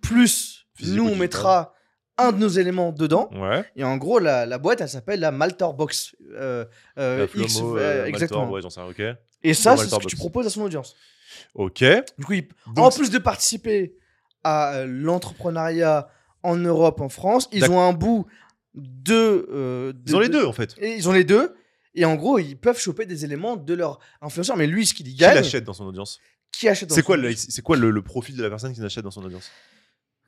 [0.01, 1.19] plus Physique nous ou on digital.
[1.19, 1.73] mettra
[2.27, 3.29] un de nos éléments dedans.
[3.33, 3.63] ouais.
[3.75, 6.65] Et en gros, la, la boîte, elle s'appelle la Maltor Box euh,
[6.97, 8.49] euh, La Flomo, X, euh, euh, Maltor, exactement.
[8.51, 9.01] ouais, j'en sais ok.
[9.43, 10.95] Et ça, c'est ce que tu proposes à son audience.
[11.55, 11.83] Ok.
[12.17, 12.33] Du coup,
[12.75, 13.95] Donc, en plus de participer
[14.43, 16.07] à euh, l'entrepreneuriat
[16.43, 18.25] en Europe, en France, ils ont un bout
[18.73, 20.75] de, euh, de- ils ont les de- deux en fait.
[20.77, 21.55] Et ils ont les deux.
[21.93, 24.55] Et en gros, ils peuvent choper des éléments de leur influenceur.
[24.57, 26.19] Mais lui, ce qu'il y Qui gagne, l'achète dans son audience?
[26.51, 28.73] qui achète dans C'est son quoi, le, c'est quoi le, le profil de la personne
[28.73, 29.49] qui l'achète dans son audience?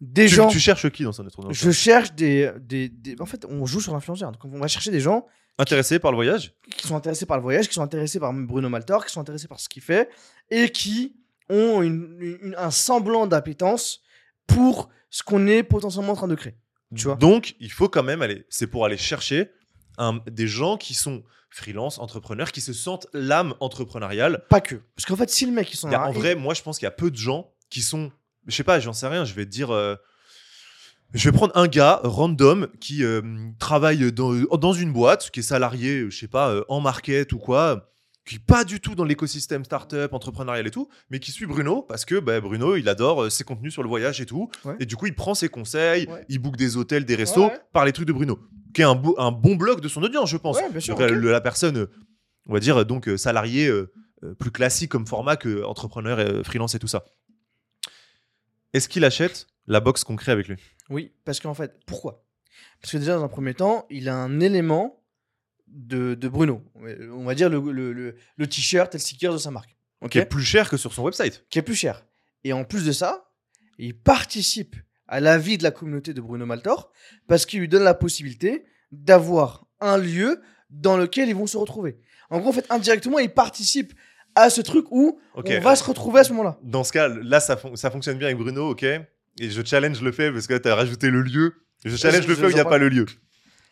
[0.05, 0.47] Des tu, gens.
[0.49, 3.79] tu cherches qui dans son audience Je cherche des, des, des- En fait, on joue
[3.79, 4.31] sur l'influenceur.
[4.31, 5.25] Donc, on va chercher des gens
[5.57, 6.53] Intéressé par le voyage?
[6.77, 9.47] qui sont intéressés par le voyage, qui sont intéressés par Bruno Maltor, qui sont intéressés
[9.47, 10.09] par ce qu'il fait
[10.49, 11.15] et qui
[11.49, 14.01] ont une- une- un semblant d'appétence
[14.47, 16.55] pour ce qu'on est potentiellement en train de créer.
[16.95, 17.15] Tu vois?
[17.15, 18.45] Donc, il faut quand même aller.
[18.49, 19.51] C'est pour aller chercher
[19.97, 24.43] un- des gens qui sont freelance, entrepreneurs, qui se sentent l'âme entrepreneuriale.
[24.49, 24.75] Pas que.
[24.95, 26.79] Parce qu'en fait, si le mec, ils sont y a- en vrai, moi, je pense
[26.79, 28.11] qu'il y a peu de gens qui sont.
[28.47, 29.25] Je sais pas, j'en sais rien.
[29.25, 29.71] Je vais te dire.
[29.71, 29.95] euh,
[31.13, 33.21] je vais prendre un gars random qui euh,
[33.59, 37.37] travaille dans, dans une boîte, qui est salarié, je sais pas, euh, en market ou
[37.37, 37.91] quoi,
[38.25, 41.83] qui est pas du tout dans l'écosystème startup, entrepreneurial et tout, mais qui suit Bruno
[41.83, 44.49] parce que bah, Bruno, il adore euh, ses contenus sur le voyage et tout.
[44.65, 44.75] Ouais.
[44.79, 46.25] Et du coup, il prend ses conseils, Ouais.
[46.29, 48.39] il book des hôtels, des restos Ouais, par les trucs de Bruno,
[48.73, 50.57] qui est un, bon blog de son audience, je pense.
[50.79, 50.97] Sûr.
[50.99, 51.91] La- la personne, euh,
[52.47, 53.91] on va dire, euh, donc euh, salarié euh,
[54.23, 57.03] euh, plus classique comme format que entrepreneur, et, euh, freelance et tout ça.
[58.73, 60.57] Est-ce qu'il achète la box qu'on crée avec lui?
[60.89, 62.25] Oui, parce qu'en fait, pourquoi?
[62.81, 65.03] Parce que déjà, dans un premier temps, il a un élément
[65.67, 66.61] de, de Bruno.
[66.75, 69.75] On va dire le, le, le- le t-shirt et le sticker de sa marque.
[70.01, 70.11] ok?
[70.11, 71.45] Qui est plus cher que sur son website.
[71.49, 72.05] qui est plus cher.
[72.43, 73.31] Et en plus de ça,
[73.77, 74.75] il participe
[75.07, 76.91] à la vie de la communauté de Bruno Maltor
[77.27, 81.97] parce qu'il lui donne la possibilité d'avoir un lieu dans lequel ils vont se retrouver.
[82.29, 83.93] En gros, en fait, indirectement, il participe
[84.35, 86.57] à ce truc où on va se retrouver à ce moment-là.
[86.63, 89.01] Dans ce cas, là, ça, fon- ça fonctionne bien avec Bruno, ok Et
[89.49, 91.53] je challenge le fait parce que tu as rajouté le lieu.
[91.85, 93.05] Je challenge je- le je fait où il n'y a pas le lieu.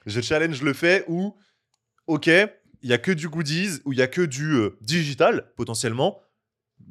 [0.06, 1.36] Je challenge le fait où,
[2.08, 5.52] ok, il y a que du goodies, où il y a que du euh, digital,
[5.56, 6.20] potentiellement.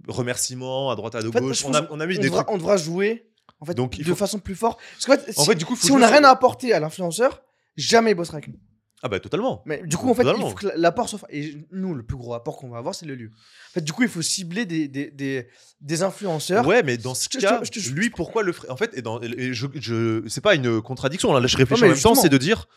[0.06, 1.64] Remerciements à droite à En fait, gauche.
[1.64, 2.54] on, a, on a mis On des devra, trucs.
[2.54, 3.26] on devra jouer
[3.58, 4.80] en fait, Donc, de faut- façon plus forte.
[4.94, 6.80] Parce qu'en fait, En si, fait, du coup, si on n'a rien à apporter à
[6.80, 7.42] l'influenceur,
[7.76, 8.58] jamais il bossera avec nous.
[9.02, 9.62] Ah bah totalement.
[9.64, 11.20] Mais du coup, en fait, il faut que l'apport soit.
[11.30, 13.30] Et nous, le plus gros apport qu'on va avoir, c'est le lieu.
[13.70, 15.48] En fait, du coup, il faut cibler des, des, des,
[15.80, 16.66] des influenceurs.
[16.66, 18.68] Ouais, mais dans ce Je cas, je lui, pourquoi le ferait?
[18.68, 21.32] En fait, et dans, et je, je, c'est pas une contradiction.
[21.32, 22.68] Là, je réfléchis Non, en même temps, c'est de dire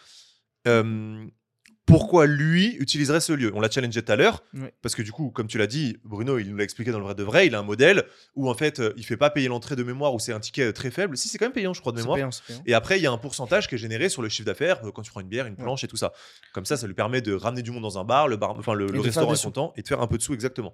[0.65, 1.25] euh,
[1.93, 3.51] pourquoi lui utiliserait ce lieu.
[3.53, 4.43] On l'a challengé tout à l'heure,
[4.81, 7.03] parce que du coup, comme tu l'as dit, Bruno, il nous l'a expliqué dans le
[7.05, 7.45] vrai de vrai.
[7.47, 8.03] Il a un modèle
[8.35, 10.63] où en fait, euh, il fait pas payer l'entrée de mémoire, où c'est un ticket
[10.65, 11.15] euh, très faible.
[11.17, 12.15] Si c'est quand même payant, je crois de mémoire.
[12.17, 12.63] payant, c'est payant.
[12.65, 14.91] Et après, il y a un pourcentage qui est généré sur le chiffre d'affaires euh,
[14.91, 15.63] quand tu prends une bière, une Ouais.
[15.63, 16.13] planche et tout ça.
[16.53, 18.73] Comme ça, ça lui permet de ramener du monde dans un bar, le, bar, enfin,
[18.73, 20.73] le, le restaurant est content et de faire un peu de sous exactement.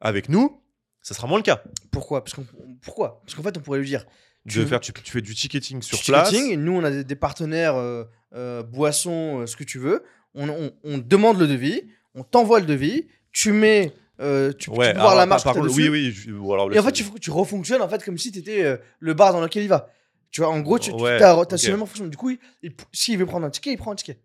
[0.00, 0.62] Avec nous,
[1.02, 1.62] ça sera moins le cas.
[1.90, 2.24] Pourquoi?
[2.24, 2.46] Parce qu'on
[2.82, 3.20] pourquoi?
[3.22, 4.04] Parce qu'en fait, on pourrait lui dire
[4.48, 6.30] Tu- faire, tu, tu fais du ticketing sur du place.
[6.30, 9.78] ticketing, et nous, on a des, des partenaires euh, euh, boissons, euh, ce que tu
[9.78, 10.02] veux.
[10.40, 11.82] On, on- on demande le devis,
[12.14, 15.42] on t'envoie le devis, tu mets, euh, tu, tu Ouais, peux voir alors, la marche
[15.44, 16.12] par contre, oui, oui.
[16.12, 18.38] je- ou alors le- Et en fait, tu, tu refonctionnes en fait comme si tu
[18.38, 19.90] étais le bar dans lequel il va.
[20.30, 21.58] Tu vois, en gros, tu, tu Ouais, t'as, t'as ok.
[21.58, 22.10] ce même fonctionnement.
[22.10, 24.18] Du coup, il- il- s'il veut prendre un ticket, il prend un ticket.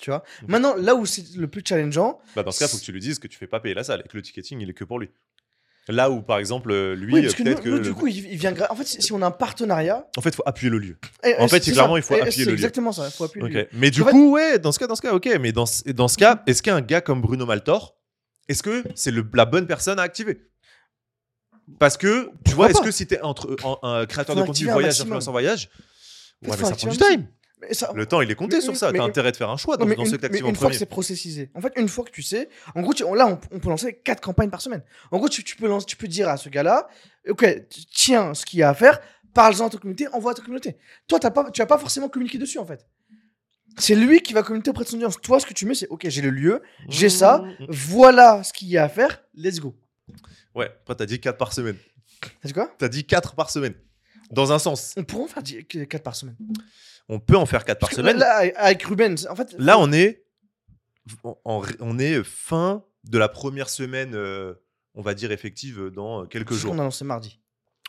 [0.00, 0.22] Tu vois?
[0.48, 2.92] Maintenant, là où c'est le plus challengeant, Bah, dans ce cas, il faut que tu
[2.92, 4.72] lui dises que tu fais pas payer la salle et que le ticketing, il est
[4.74, 5.10] que pour lui.
[5.88, 7.68] Là où, par exemple, euh, lui, oui, parce que peut-être nous, que.
[7.70, 8.52] nous, le- du coup, il, il vient.
[8.52, 10.78] gra- En fait, si si on a un partenariat, En fait, il faut appuyer le
[10.78, 10.96] lieu.
[11.24, 11.98] eh, En eh, fait, c'est clairement, ça.
[11.98, 12.52] il faut Eh, appuyer c'est le lieu.
[12.54, 13.06] exactement ça.
[13.06, 13.60] Il faut appuyer le lieu.
[13.62, 13.68] Ok.
[13.72, 15.28] Mais du En fait- coup, ouais, dans ce cas, dans ce cas, ok.
[15.40, 17.96] Mais dans, ce- dans ce cas, est-ce qu'un gars comme Bruno Maltor,
[18.48, 20.42] est-ce que c'est le- la bonne personne à activer?
[21.78, 24.42] Parce que, tu Pourquoi vois, est-ce pas que si t'es entre, un, un créateur Faut
[24.42, 25.08] de contenu activer un voyage, maximum.
[25.12, 25.70] influenceur voyage,
[26.42, 27.28] ouais, mais faut ça activer prend un du time.
[27.60, 28.90] Mais ça- Le temps, il est compté Mais- sur ça.
[28.92, 30.70] T'as intérêt de faire un choix dans, Non, mais dans une, mais en une fois
[30.70, 33.38] que c'est processisé, en fait, une fois que tu sais, en gros, tu- là, on,
[33.54, 34.82] on peut lancer quatre campagnes par semaine.
[35.10, 36.88] En gros, tu, tu peux, lancer, tu peux dire à ce gars-là,
[37.28, 37.46] ok,
[37.92, 39.00] tiens ce qu'il y a à faire,
[39.34, 40.76] parle-en à ta communauté, envoie à ta communauté.
[41.06, 42.86] Toi, t'as pas, tu vas pas forcément communiquer dessus, en fait.
[43.78, 45.20] C'est lui qui va communiquer auprès de son audience.
[45.20, 47.66] Toi, ce que tu mets, c'est ok, j'ai le lieu, j'ai ça, Mmh.
[47.68, 49.76] voilà ce qu'il y a à faire, let's go.
[50.54, 51.76] Ouais, après, t'as dit 4 par semaine.
[52.20, 52.74] T'as dit quoi?
[52.78, 53.74] T'as dit 4 par semaine.
[54.30, 54.94] Dans un sens.
[54.96, 55.42] On pourrait en faire
[55.88, 56.36] 4 par semaine.
[57.08, 58.16] On peut en faire 4 par semaine.
[58.18, 59.54] Là, avec Ruben, en fait.
[59.58, 60.24] Là, on est,
[61.24, 64.54] en- en- on est fin de la première semaine, euh,
[64.94, 66.72] on va dire effective dans quelques jours.
[66.72, 67.40] qu'on a lancé mardi.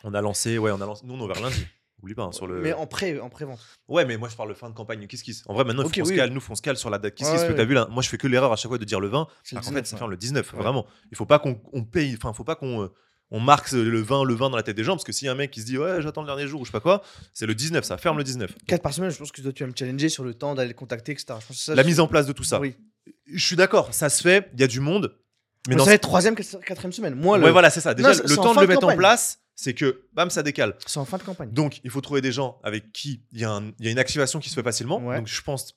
[0.04, 1.06] On a lancé, ouais, on a lancé.
[1.06, 1.64] Nous, on est ouvert lundi.
[2.02, 2.60] Oublie pas hein, sur le.
[2.60, 3.60] Mais en pré, en pré-vente.
[3.86, 5.44] Ouais, mais moi, je parle de fin de campagne Kiss Kiss.
[5.46, 6.30] En vrai, maintenant, il faut Ok, qu'on se cale.
[6.30, 7.40] Nous, qu'on se cale sur la date Kiss Ouais, Kiss.
[7.42, 8.84] parce que ouais, t'as vu là, moi, je fais que l'erreur à chaque fois de
[8.84, 9.28] dire le 20.
[9.44, 9.98] C'est le Alors qu'en fait, 19, ça ouais.
[10.00, 10.52] ferme le 19.
[10.54, 10.58] Ouais.
[10.58, 10.84] Vraiment.
[11.12, 12.16] Il faut pas qu'on on paye.
[12.16, 12.82] Enfin, faut pas qu'on.
[12.82, 12.88] euh,
[13.34, 15.28] on marque le 20, le 20 dans la tête des gens, parce que s'il y
[15.28, 16.80] a un mec qui se dit ouais j'attends le dernier jour ou je sais pas
[16.80, 17.02] quoi,
[17.34, 18.54] c'est le 19, ça ferme le 19.
[18.68, 20.68] 4 par semaine, je pense que toi, tu vas me challenger sur le temps d'aller
[20.68, 21.26] le contacter, etc.
[21.40, 22.60] Je pense que ça, La mise en place de tout ça.
[22.60, 22.76] Oui.
[23.26, 25.16] Je suis d'accord, ça se fait, il y a du monde,
[25.66, 27.14] mais Mais dans ça va être troisième, quatri- quatrième semaine.
[27.14, 27.50] Moi, Ouais, le...
[27.52, 27.94] voilà, c'est ça.
[27.94, 30.76] Déjà, Non, le temps de le mettre en place, c'est que, bam, ça décale.
[30.86, 31.50] c'est en fin de campagne.
[31.50, 34.48] Donc, il faut trouver des gens avec qui il y, a y une activation qui
[34.50, 34.98] se fait facilement.
[35.04, 35.16] Ouais.
[35.18, 35.74] Donc, je pense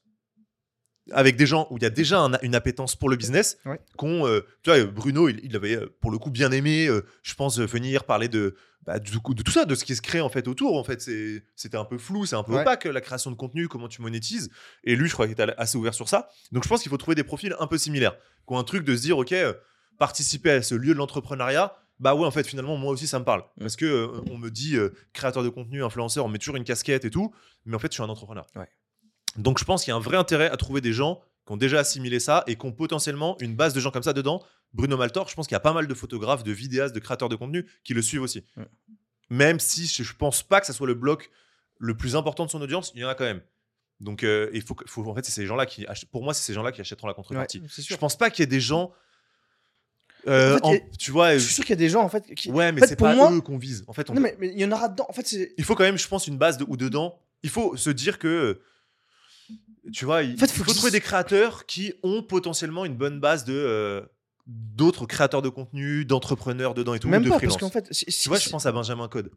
[1.12, 3.58] avec des gens où il y a déjà un- une appétence pour le business.
[3.66, 3.80] Ouais.
[3.98, 7.06] qu'on, euh, tu vois, Bruno, il, il avait euh, pour le coup bien aimé, euh,
[7.24, 10.02] je pense, venir parler de, bah, du coup, de tout ça, de ce qui se
[10.02, 10.78] crée en fait autour.
[10.78, 12.62] En fait, C'est- c'était un peu flou, c'est un peu Ouais.
[12.62, 14.50] opaque la création de contenu, comment tu monétises.
[14.84, 16.30] Et lui, je crois qu'il était assez ouvert sur ça.
[16.52, 18.16] Donc je pense qu'il faut trouver des profils un peu similaires,
[18.48, 19.54] qui ont un truc de se dire, ok, euh,
[20.00, 21.76] participer à ce lieu de l'entrepreneuriat.
[22.00, 23.42] Bah ouais, en fait, finalement, moi aussi, ça me parle.
[23.58, 23.60] Mm.
[23.62, 24.76] Parce que on me dit
[25.14, 27.34] créateur de contenu, influenceur, on met toujours une casquette et tout.
[27.66, 28.46] Mais en fait, je suis un entrepreneur.
[29.38, 31.58] Donc, je pense qu'il y a un vrai intérêt à trouver des gens qui ont
[31.58, 34.42] déjà assimilé ça et qui ont potentiellement une base de gens comme ça dedans.
[34.74, 37.30] Bruno Maltor, je pense qu'il y a pas mal de photographes, de vidéastes, de créateurs
[37.30, 38.44] de contenu qui le suivent aussi.
[38.58, 38.66] Ouais.
[39.30, 41.30] Même si je, je pense pas que ça soit le bloc
[41.78, 43.42] le plus important de son audience, il y en a quand même.
[44.02, 44.76] Donc, euh, il faut,
[45.10, 47.60] en fait, c'est ces gens-là qui, pour moi, c'est ces gens-là qui achèteront la contrepartie.
[47.60, 48.92] Ouais, Je pense pas qu'il y ait des gens,
[50.28, 51.78] euh, En fait, en- il y a- tu vois, Je suis sûr qu'il y a
[51.78, 52.50] des gens en fait qui.
[52.52, 53.84] ouais, mais en fait, c'est pas moi- eux qu'on vise.
[53.88, 55.06] En fait, on- Non mais il y en aura dedans.
[55.08, 57.20] En fait, il faut quand même, je pense, une base de, ou dedans.
[57.44, 58.60] Il faut se dire que,
[59.94, 63.46] tu vois, il, En fait, faut trouver des créateurs qui ont potentiellement une bonne base
[63.46, 64.02] de euh,
[64.48, 67.58] d'autres créateurs de contenu, d'entrepreneurs dedans et tout, Même de pas freelance.
[67.58, 67.88] parce qu'en fait.
[67.94, 69.32] si- si- tu vois, je pense à Benjamin Code.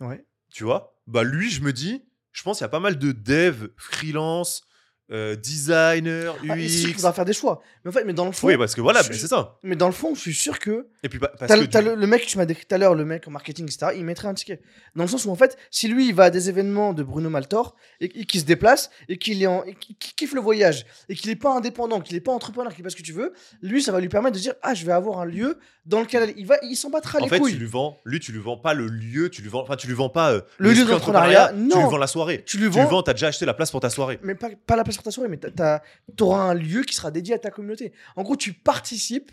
[0.00, 0.24] Ouais.
[0.50, 3.12] Tu vois, bah lui, je me dis, je pense qu'il y a pas mal de
[3.12, 4.62] devs, freelance,
[5.10, 6.94] euh, designers, Ah, c'est sûr qu'il UX.
[6.96, 7.60] faudra faire des choix.
[7.84, 8.46] Mais en fait, mais dans le fond.
[8.46, 9.58] oui, parce que voilà, c'est ça.
[9.62, 11.82] Mais dans le fond, je suis sûr que Et puis pa- parce que le, t'as
[11.82, 13.66] du- le- le mec que tu m'as décrit tout à l'heure, le mec en marketing,
[13.66, 14.60] etc., il mettrait un ticket.
[14.96, 17.28] Dans le sens où, en fait, si lui, il va à des événements de Bruno
[17.30, 20.86] Maltor et, et qu'il se déplace et qu'il est en- qu'il qu'il kiffe le voyage
[21.08, 23.12] et qu'il n'est pas indépendant, qu'il n'est pas entrepreneur, qu'il fait pas ce que tu
[23.12, 26.00] veux, lui, ça va lui permettre de dire Ah, je vais avoir un lieu dans
[26.00, 27.52] lequel il va, il s'en battra en les fait, couilles.
[27.54, 29.88] tu lui vends, lui, tu lui vends pas le lieu, tu lui vends, enfin, tu
[29.88, 31.76] lui vends pas euh, Le lieu d'entrepreneuriat, entrepreneuriat, non.
[31.76, 32.42] Tu lui vends la soirée.
[32.46, 34.18] Tu lui Tu lui vends, vends, t'as déjà acheté la place pour ta soirée.
[34.22, 37.10] mais pas, pas la place pour ta soirée, mais tu auras un lieu qui sera
[37.10, 37.92] dédié à ta communauté.
[38.16, 39.30] En gros, tu participes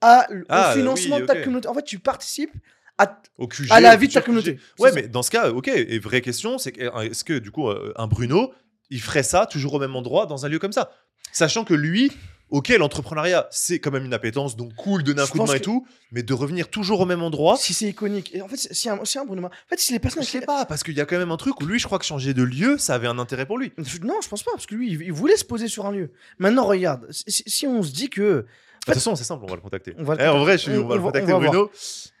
[0.00, 1.68] à, l- Ah, au financement oui, de ta communauté.
[1.68, 2.52] En fait, tu participes
[2.98, 3.20] à.
[3.38, 4.56] Au QG, À la au vie de ta communauté.
[4.56, 4.62] QG.
[4.80, 5.68] Ouais, mais dans ce cas, ok.
[5.68, 8.52] Et vraie question, c'est euh, est-ce que du coup, euh, un Bruno,
[8.90, 10.90] il ferait ça toujours au même endroit dans un lieu comme ça?
[11.32, 12.12] Sachant que lui,
[12.54, 15.54] ok, l'entrepreneuriat, c'est quand même une appétence, donc cool, donner un Je coup de main
[15.54, 17.56] et tout, mais de revenir toujours au même endroit.
[17.56, 18.34] Si c'est iconique.
[18.34, 20.22] Et en fait, si un, Bruno Mars- En fait, si les personnes.
[20.22, 21.98] Je sais pas, parce qu'il y a quand même un truc où lui, je crois
[21.98, 23.72] que changer de lieu, ça avait un intérêt pour lui.
[24.02, 26.12] Non, je pense pas, parce que lui, il voulait se poser sur un lieu.
[26.38, 28.20] Maintenant, regarde, si, si- on se dit que.
[28.22, 28.46] De
[28.86, 29.94] toute façon, c'est simple, on va le contacter.
[29.98, 31.70] On va le Eh, en vrai, je On- on va le contacter, va Bruno.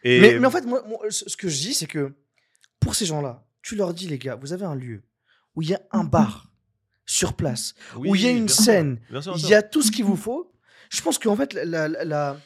[0.02, 2.12] Et Mais, mais en fait, moi, moi, ce ce que je dis, c'est que
[2.80, 5.02] pour ces gens-là, tu leur dis, les gars, vous avez un lieu
[5.54, 6.50] où il y a un bar
[7.06, 8.98] sur place, oui, où il y a une scène,
[9.36, 10.52] il y a tout ce qu'il vous faut.
[10.90, 12.40] Je pense qu'en fait, la, la- la-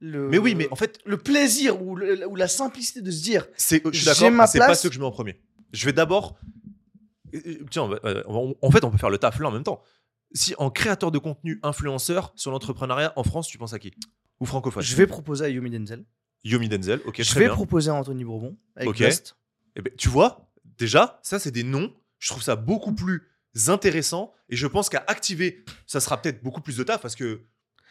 [0.00, 3.22] le, Mais oui, mais en fait, le plaisir ou, le- ou la simplicité de se
[3.22, 5.40] dire, c'est, je suis d'accord, c'est pas ce que je mets en premier.
[5.72, 6.36] Je vais d'abord.
[7.34, 9.62] euh, Tiens, euh, on va- en fait, on peut faire le taf là en même
[9.62, 9.82] temps.
[10.34, 13.92] Si en créateur de contenu influenceur sur l'entrepreneuriat en France, tu penses à qui?
[14.40, 14.82] Ou francophone?
[14.82, 16.04] Je vais proposer à Yomi Denzel,
[16.44, 17.54] Yomi Denzel, ok, je très vais bien.
[17.54, 19.02] proposer à Anthony Bourbon, avec Ok.
[19.76, 21.94] Eh ben, tu vois, déjà, ça, c'est des noms.
[22.18, 23.22] Je trouve ça beaucoup plus
[23.68, 24.32] intéressant.
[24.48, 27.42] Et je pense qu'à activer, ça sera peut-être beaucoup plus de taf parce que.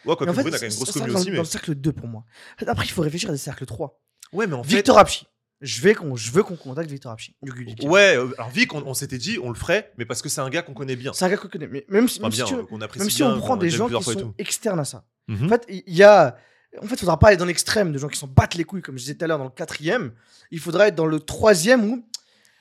[0.06, 1.26] Ouais, quoi Mais en Brune fait, a quand même une grosse ça dans, aussi.
[1.28, 1.38] dans Mais...
[1.38, 2.24] le cercle 2 pour moi.
[2.65, 4.02] Après, il faut réfléchir à des cercles 3.
[4.34, 4.76] Ouais, mais en fait.
[4.76, 5.28] Victor Apchi.
[5.62, 7.36] Je, vais qu'on- je veux qu'on contacte Victor Apchi.
[7.84, 10.41] Ouais, euh, alors Vic, on, on s'était dit, on le ferait, mais parce que c'est
[10.41, 11.13] un gars qu'on connaît bien.
[11.13, 11.67] C'est un gars qu'on connaît.
[11.67, 13.69] Mais même si, Enfin, même si bien, tu- apprécie même si bien, on prend des
[13.69, 15.04] gens qui sont externes à ça.
[15.28, 15.45] Mhm.
[15.45, 16.36] En fait, il y a.
[16.82, 18.82] En fait, il faudra pas aller dans l'extrême de gens qui s'en battent les couilles,
[18.82, 20.13] comme je disais tout à l'heure, dans le quatrième.
[20.50, 22.08] Il faudra être dans le troisième où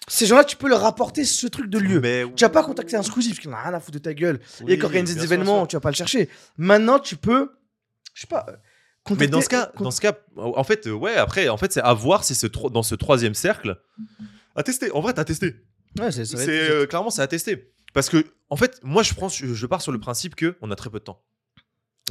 [0.09, 2.01] ces gens-là, tu peux leur apporter ce truc de lieu.
[2.01, 4.03] Mais- Tu vas pas contacter un Squeezie parce qu'il en a rien à foutre de
[4.03, 6.29] ta gueule Oui, et qu'organiser des événements, tu vas pas le chercher.
[6.57, 7.53] Maintenant, tu peux.
[8.15, 8.45] Je sais pas.
[8.49, 8.57] euh,
[9.19, 11.81] Mais dans ce cas, dans ce cas, en fait, euh, ouais, après, en fait, c'est
[11.81, 13.81] à voir si ce dans ce troisième cercle,
[14.57, 14.91] à tester.
[14.93, 15.57] En vrai, t'as testé.
[15.99, 16.27] Ouais, c'est
[16.71, 17.73] euh, clairement, c'est à tester.
[17.95, 20.77] Parce que, en fait, moi, je prends, je pars sur le principe que on a
[20.77, 21.23] très peu de temps.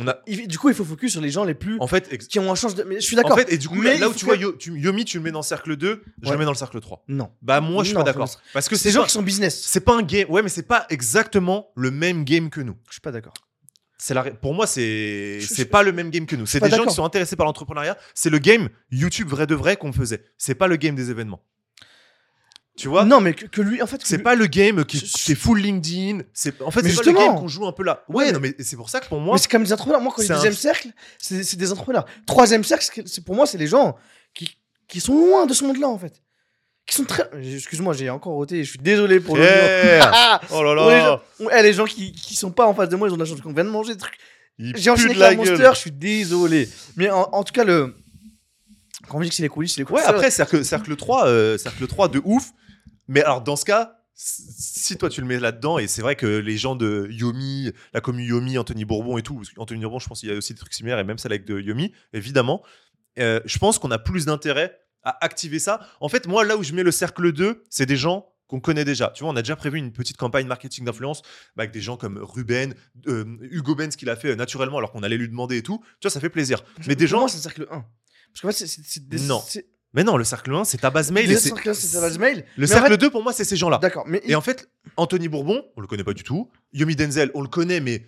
[0.02, 1.78] On a, Il- Du coup, il faut focus sur les gens les plus.
[1.80, 2.84] en fait, ex- qui ont un change de.
[2.84, 3.38] Mais je suis en d'accord.
[3.38, 5.24] fait, et du coup, Mais là où tu vois que- Yo- tu- Yomi, tu le
[5.24, 6.34] mets dans le cercle 2, je Ouais.
[6.34, 7.04] le mets dans le cercle 3.
[7.08, 7.32] Non.
[7.42, 8.30] Bah, moi, je suis Non, pas d'accord.
[8.54, 9.62] Parce que C'est gens pas- qui sont business.
[9.66, 10.30] c'est pas un game.
[10.30, 12.76] Ouais, mais c'est pas exactement le même game que nous.
[12.88, 13.34] Je suis pas d'accord.
[14.02, 14.24] C'est la...
[14.24, 16.46] Pour moi, c'est Je- c'est je- pas le même game que nous.
[16.46, 17.98] C'est des gens qui sont intéressés par l'entrepreneuriat.
[18.16, 20.24] C'est le game YouTube vrai de vrai qu'on faisait.
[20.38, 21.42] C'est pas le game des événements.
[22.80, 24.00] Tu vois non, mais que, que lui, en fait.
[24.06, 26.20] C'est lui- pas le game qui, Je- qui est full LinkedIn.
[26.34, 28.04] C'est en fait c'est pas le game qu'on joue un peu là.
[28.08, 29.74] Ouais, Ouais, mais- non mais c'est pour ça que pour moi Mais c'est comme des
[29.74, 30.02] entrepreneurs.
[30.02, 30.88] Moi, quand C'est un- deuxième cercle,
[31.18, 32.06] c'est c'est des entrepreneurs.
[32.26, 33.98] Troisième cercle, c'est- c'est pour moi, c'est les gens
[34.34, 34.56] qui,
[34.88, 36.22] qui sont loin de ce monde-là, en fait.
[36.86, 37.30] Qui sont très.
[37.54, 38.64] Excuse-moi, j'ai encore roté.
[38.64, 39.44] Je suis désolé pour le.
[39.44, 40.10] Yeah.
[40.14, 41.22] Ah Oh là Pour les là.
[41.40, 43.24] gens, ouais, les gens qui, qui sont pas en face de moi, ils ont de
[43.24, 44.18] la chance qu'on vient de manger des trucs.
[44.58, 46.68] J'ai enchaîné avec la la Monster, je suis désolé.
[46.96, 47.94] Mais en, en tout cas, le.
[49.08, 50.08] Quand on dit que c'est les coulisses, c'est les Ouais, coulisses.
[50.08, 52.52] après cercle cercle 3 euh, cercle 3 de ouf.
[53.10, 56.26] Mais alors dans ce cas si toi tu le mets là-dedans et c'est vrai que
[56.28, 60.08] les gens de Yomi, la commune Yomi, Anthony Bourbon et tout, parce qu'Anthony Bourbon, je
[60.10, 62.62] pense qu'il y a aussi des trucs similaires et même celle avec de Yomi, évidemment.
[63.18, 65.80] euh, je pense qu'on a plus d'intérêt à activer ça.
[66.02, 68.84] En fait, moi, là où je mets le cercle 2, c'est des gens qu'on connaît
[68.84, 69.10] déjà.
[69.16, 71.22] Tu vois, on a déjà prévu une petite campagne marketing d'influence
[71.56, 72.76] bah, avec des gens comme Ruben,
[73.08, 75.80] euh, Hugo Benz qui l'a fait euh, naturellement alors qu'on allait lui demander et tout.
[76.02, 76.62] Tu vois, ça fait plaisir.
[76.88, 77.20] Mais des gens.
[77.20, 77.86] moi, c'est le cercle 1.
[78.44, 79.40] Parce c'est- c'est c'est des- Non.
[79.94, 81.28] Mais non, le cercle 1, c'est ta base mail.
[81.30, 82.46] Le cercle 1, c'est sa base mail.
[82.58, 83.80] Le Mais en cercle fait- 2, pour moi, c'est ces gens-là.
[83.80, 86.50] D'accord, mais Et en fait, Anthony Bourbon, on le connaît pas du tout.
[86.74, 88.06] Yomi Denzel, on le connaît, mais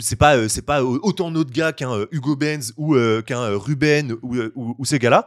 [0.00, 3.20] c'est pas, euh, c'est pas euh, autant notre gars qu'un euh, Hugo Benz ou euh,
[3.22, 5.26] qu'un Ruben ou, ou- ou ces gars-là.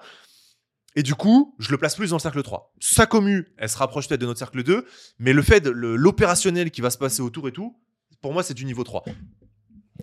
[0.95, 2.73] Et du coup, je le place plus dans le cercle 3.
[2.79, 4.85] Sa commu, elle se rapproche peut-être de notre cercle 2,
[5.19, 7.77] mais le fait, de- l'opérationnel qui va se passer autour et tout,
[8.21, 9.03] pour moi, c'est du niveau 3.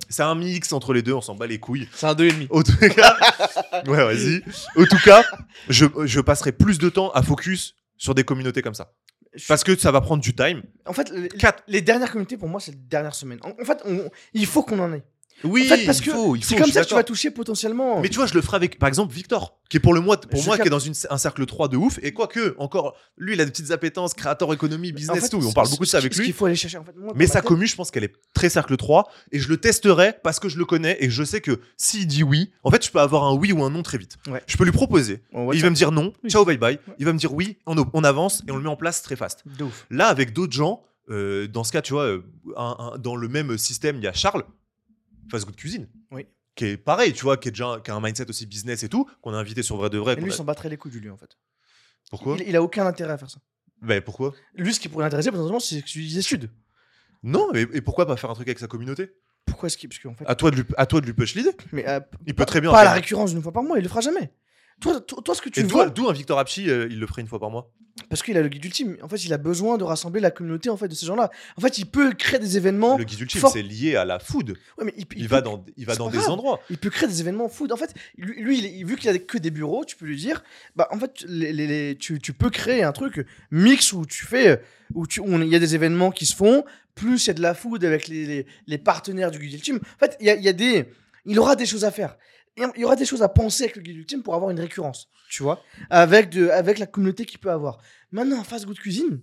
[0.09, 1.88] C'est un mix entre les deux, on s'en bat les couilles.
[1.94, 2.47] c'est un 2,5.
[2.51, 3.16] Au tout cas,
[3.87, 4.42] ouais, vas-y.
[4.77, 5.23] Au tout cas,
[5.68, 8.92] je, je passerai plus de temps à focus sur des communautés comme ça.
[9.47, 10.62] Parce que ça va prendre du time.
[10.87, 11.62] En fait, les, Quatre.
[11.68, 13.38] les dernières communautés, pour moi, c'est les dernières semaines.
[13.42, 15.05] En, en fait, on- il faut qu'on en ait.
[15.44, 16.11] Oui, en fait, parce que
[16.42, 18.01] c'est comme ça que tu vas toucher potentiellement.
[18.01, 20.20] Mais tu vois, je le ferai avec, par exemple, Victor, qui est pour le mois,
[20.20, 21.98] pour Je moi, qui est dans une- un cercle 3 de ouf.
[22.03, 25.44] Et quoique, encore, lui, il a des petites appétences, créateur, économie, En business, fait, tout.
[25.46, 26.24] On parle beaucoup de ça avec lui.
[26.24, 26.94] qu'il faut aller chercher, en fait.
[26.96, 29.09] moi, Mais sa commu, je pense qu'elle est très cercle 3.
[29.33, 32.22] Et je le testerai parce que je le connais et je sais que s'il dit
[32.22, 34.16] oui, en fait, je peux avoir un oui ou un non très vite.
[34.29, 34.42] Ouais.
[34.46, 35.22] Je peux lui proposer.
[35.53, 36.31] Il va me dire non, Oui.
[36.31, 36.74] ciao, bye bye.
[36.88, 36.94] Ouais.
[36.98, 39.16] Il va me dire oui, on, on avance et on le met en place très
[39.16, 39.44] fast.
[39.90, 42.22] Là, avec d'autres gens, euh, dans ce cas, tu vois, euh,
[42.57, 44.42] un- un- dans le même système, il y a Charles,
[45.30, 45.88] Fast Good Cuisine.
[46.10, 46.26] Oui.
[46.54, 48.88] Qui est pareil, tu vois, qui, est déjà, qui a un mindset aussi business et
[48.88, 50.14] tout, qu'on a invité sur Vrai de Vrai.
[50.14, 51.36] Et lui, a- il s'en battrait les couilles du lui, en fait.
[52.10, 53.38] Pourquoi il, il a aucun intérêt à faire ça.
[53.80, 54.34] Ben, pourquoi?
[54.54, 56.50] Lui, ce qui pourrait l'intéresser, potentiellement, c'est des études.
[57.22, 59.10] Non, mais et pourquoi pas faire un truc avec sa communauté?
[59.46, 59.88] Pourquoi est-ce qu'il.
[59.88, 60.24] Parce qu'en fait.
[60.26, 61.52] à toi, de lui, à toi de lui push l'idée.
[61.72, 62.70] mais, euh, Il peut très bien.
[62.70, 64.32] Pas à la récurrence d'une fois par mois, il le fera jamais.
[64.80, 67.00] Toi, toi, toi, ce que tu Et vois, toi, d'où un Victor Apchi, euh, il
[67.00, 67.70] le ferait une fois par mois
[68.10, 68.96] parce qu'il a le guide ultime.
[69.02, 71.30] En fait, il a besoin de rassembler la communauté en fait de ces gens-là.
[71.56, 72.96] En fait, il peut créer des événements.
[72.96, 74.50] Le guide ultime, c'est lié à la food.
[74.78, 76.30] Ouais, mais il, Il, peut- va dans, il va dans des grave.
[76.30, 76.60] endroits.
[76.70, 77.72] Il peut créer des événements food.
[77.72, 80.44] En fait, lui, il vu qu'il a que des bureaux, tu peux lui dire,
[80.76, 84.24] bah en fait, les, les- les- tu, tu peux créer un truc mix où tu
[84.24, 84.62] fais,
[84.94, 86.64] où tu, il y a des événements qui se font,
[86.94, 88.46] plus il y a de la food avec les,
[88.78, 89.80] partenaires du guide ultime.
[89.96, 90.86] En fait, il y a, y a des,
[91.26, 92.16] il aura des choses à faire.
[92.59, 95.09] Il y aura des choses à penser avec le guide ultime pour avoir une récurrence,
[95.31, 97.79] tu vois, avec de, avec la communauté qu'il peut avoir.
[98.11, 99.21] Maintenant, en face good cuisine,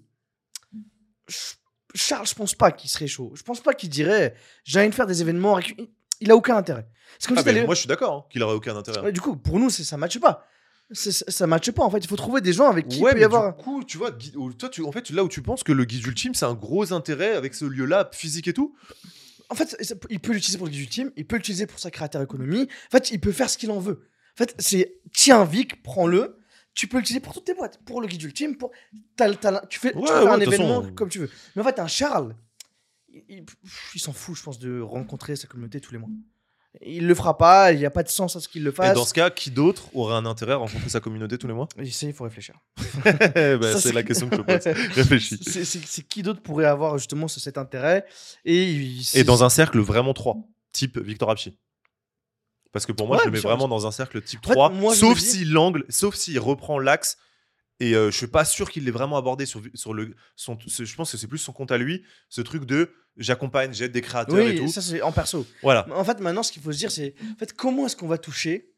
[1.27, 1.53] je-
[1.93, 3.31] Charles, je pense pas qu'il serait chaud.
[3.35, 5.59] Je pense pas qu'il dirait, j'ai envie de faire des événements.
[6.19, 6.87] Il a aucun intérêt.
[7.27, 8.99] Comme Ah si moi, je suis d'accord hein, qu'il aurait aucun intérêt.
[8.99, 10.45] Ouais, du coup, pour nous, ça matche pas.
[10.91, 11.97] Ça, ça matche pas en fait.
[11.99, 13.55] Il faut trouver des gens avec qui ouais, il peut y avoir.
[13.55, 14.11] du coup, tu vois,
[14.57, 16.93] toi, tu, en fait, là où tu penses que le guide ultime, c'est un gros
[16.93, 18.75] intérêt avec ce lieu-là, physique et tout.
[19.49, 19.75] En fait,
[20.09, 22.63] il peut l'utiliser pour le guide ultime, il peut l'utiliser pour sa créateur économie.
[22.87, 24.07] En fait, il peut faire ce qu'il en veut.
[24.33, 26.39] En fait, c'est tiens, Vic, prends-le.
[26.73, 28.71] Tu peux l'utiliser pour toutes tes boîtes, pour le guide ultime, pour
[29.15, 29.33] t'as.
[29.67, 31.29] Tu fais, tu Ouais, peux faire ouais, un événement façon, comme tu veux.
[31.55, 32.35] Mais en fait, un Charles,
[33.07, 33.45] il, il-
[33.93, 36.09] il s'en fout, je pense, de rencontrer sa communauté tous les mois.
[36.81, 37.71] Il le fera pas.
[37.71, 38.95] Il n'y a pas de sens à ce qu'il le Et fasse.
[38.95, 41.67] dans ce cas, qui d'autre aurait un intérêt à rencontrer sa communauté tous les mois?
[41.79, 42.55] Et il faut réfléchir.
[43.03, 44.63] Ben, Ça, C'est la question que je pose.
[44.95, 45.39] Réfléchis.
[45.43, 48.05] C'est qui d'autre pourrait avoir justement ce- cet intérêt?
[48.45, 50.37] Et, Et dans un cercle vraiment 3,
[50.71, 51.57] type Victor Apchi.
[52.71, 54.53] Parce que pour moi, Ouais, je le mets vraiment dans un cercle type En fait,
[54.53, 57.17] 3, moi, je sauf si l'angle, sauf s'il reprend l'axe.
[57.81, 60.15] Et je suis pas sûr qu'il l'ait vraiment abordé sur, sur le.
[60.35, 63.91] Son, je pense que c'est plus son compte à lui, ce truc de j'accompagne, j'aide
[63.91, 64.67] des créateurs et oui, tout.
[64.69, 65.45] ça c'est en perso.
[65.61, 65.85] Voilà.
[65.93, 68.17] En fait, maintenant, ce qu'il faut se dire, c'est en fait, comment est-ce qu'on va
[68.17, 68.73] toucher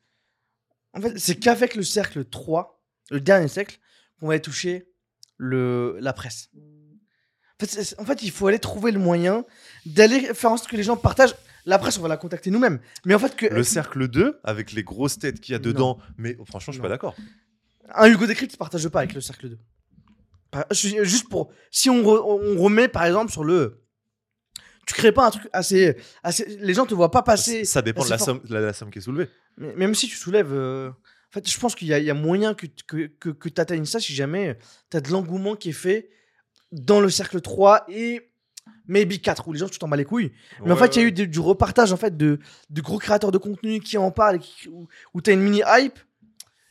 [0.93, 3.77] En fait, c'est qu'avec le cercle 3, le dernier cercle,
[4.19, 4.89] qu'on va toucher
[5.37, 6.49] le, la presse.
[6.55, 9.45] En fait, c'est- en fait, il faut aller trouver le moyen
[9.85, 11.35] d'aller faire en sorte que les gens partagent.
[11.65, 12.79] La presse, on va la contacter nous-mêmes.
[13.05, 15.63] Mais en fait, que Le cercle 2, avec les grosses têtes qu'il y a Non.
[15.65, 16.83] dedans, mais oh, franchement, je suis Non.
[16.83, 17.15] pas d'accord.
[17.95, 19.57] Un Hugo Décrypte ne partage pas avec le cercle 2.
[20.51, 21.51] Par- je- Juste pour.
[21.71, 23.81] Si on, re- on remet, par exemple, sur le.
[24.85, 25.97] Tu crées pas un truc assez.
[26.23, 27.65] assez les gens te voient pas passer.
[27.65, 29.27] Ça dépend de la somme, la, la somme qui est soulevée.
[29.57, 30.53] Mais même si tu soulèves.
[30.53, 33.29] euh, En fait, je pense qu'il y, a- il y a moyen que, que, que,
[33.29, 34.57] que tu atteignes ça si jamais
[34.89, 36.09] tu as de l'engouement qui est fait
[36.71, 38.29] dans le cercle 3 et
[38.87, 40.31] maybe 4 où les gens, tu t'en bats les couilles.
[40.63, 43.31] Mais en fait, il y a eu du repartage en fait, de, de gros créateurs
[43.31, 45.99] de contenu qui en parlent et qui- où, où tu as une mini hype.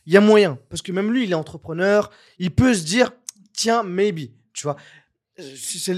[0.07, 0.57] Il y a moyen.
[0.69, 2.09] Parce que même lui, il est entrepreneur.
[2.39, 3.11] Il peut se dire
[3.53, 4.31] tiens, maybe.
[4.53, 4.75] Tu vois.
[5.39, 5.93] Euh, C'est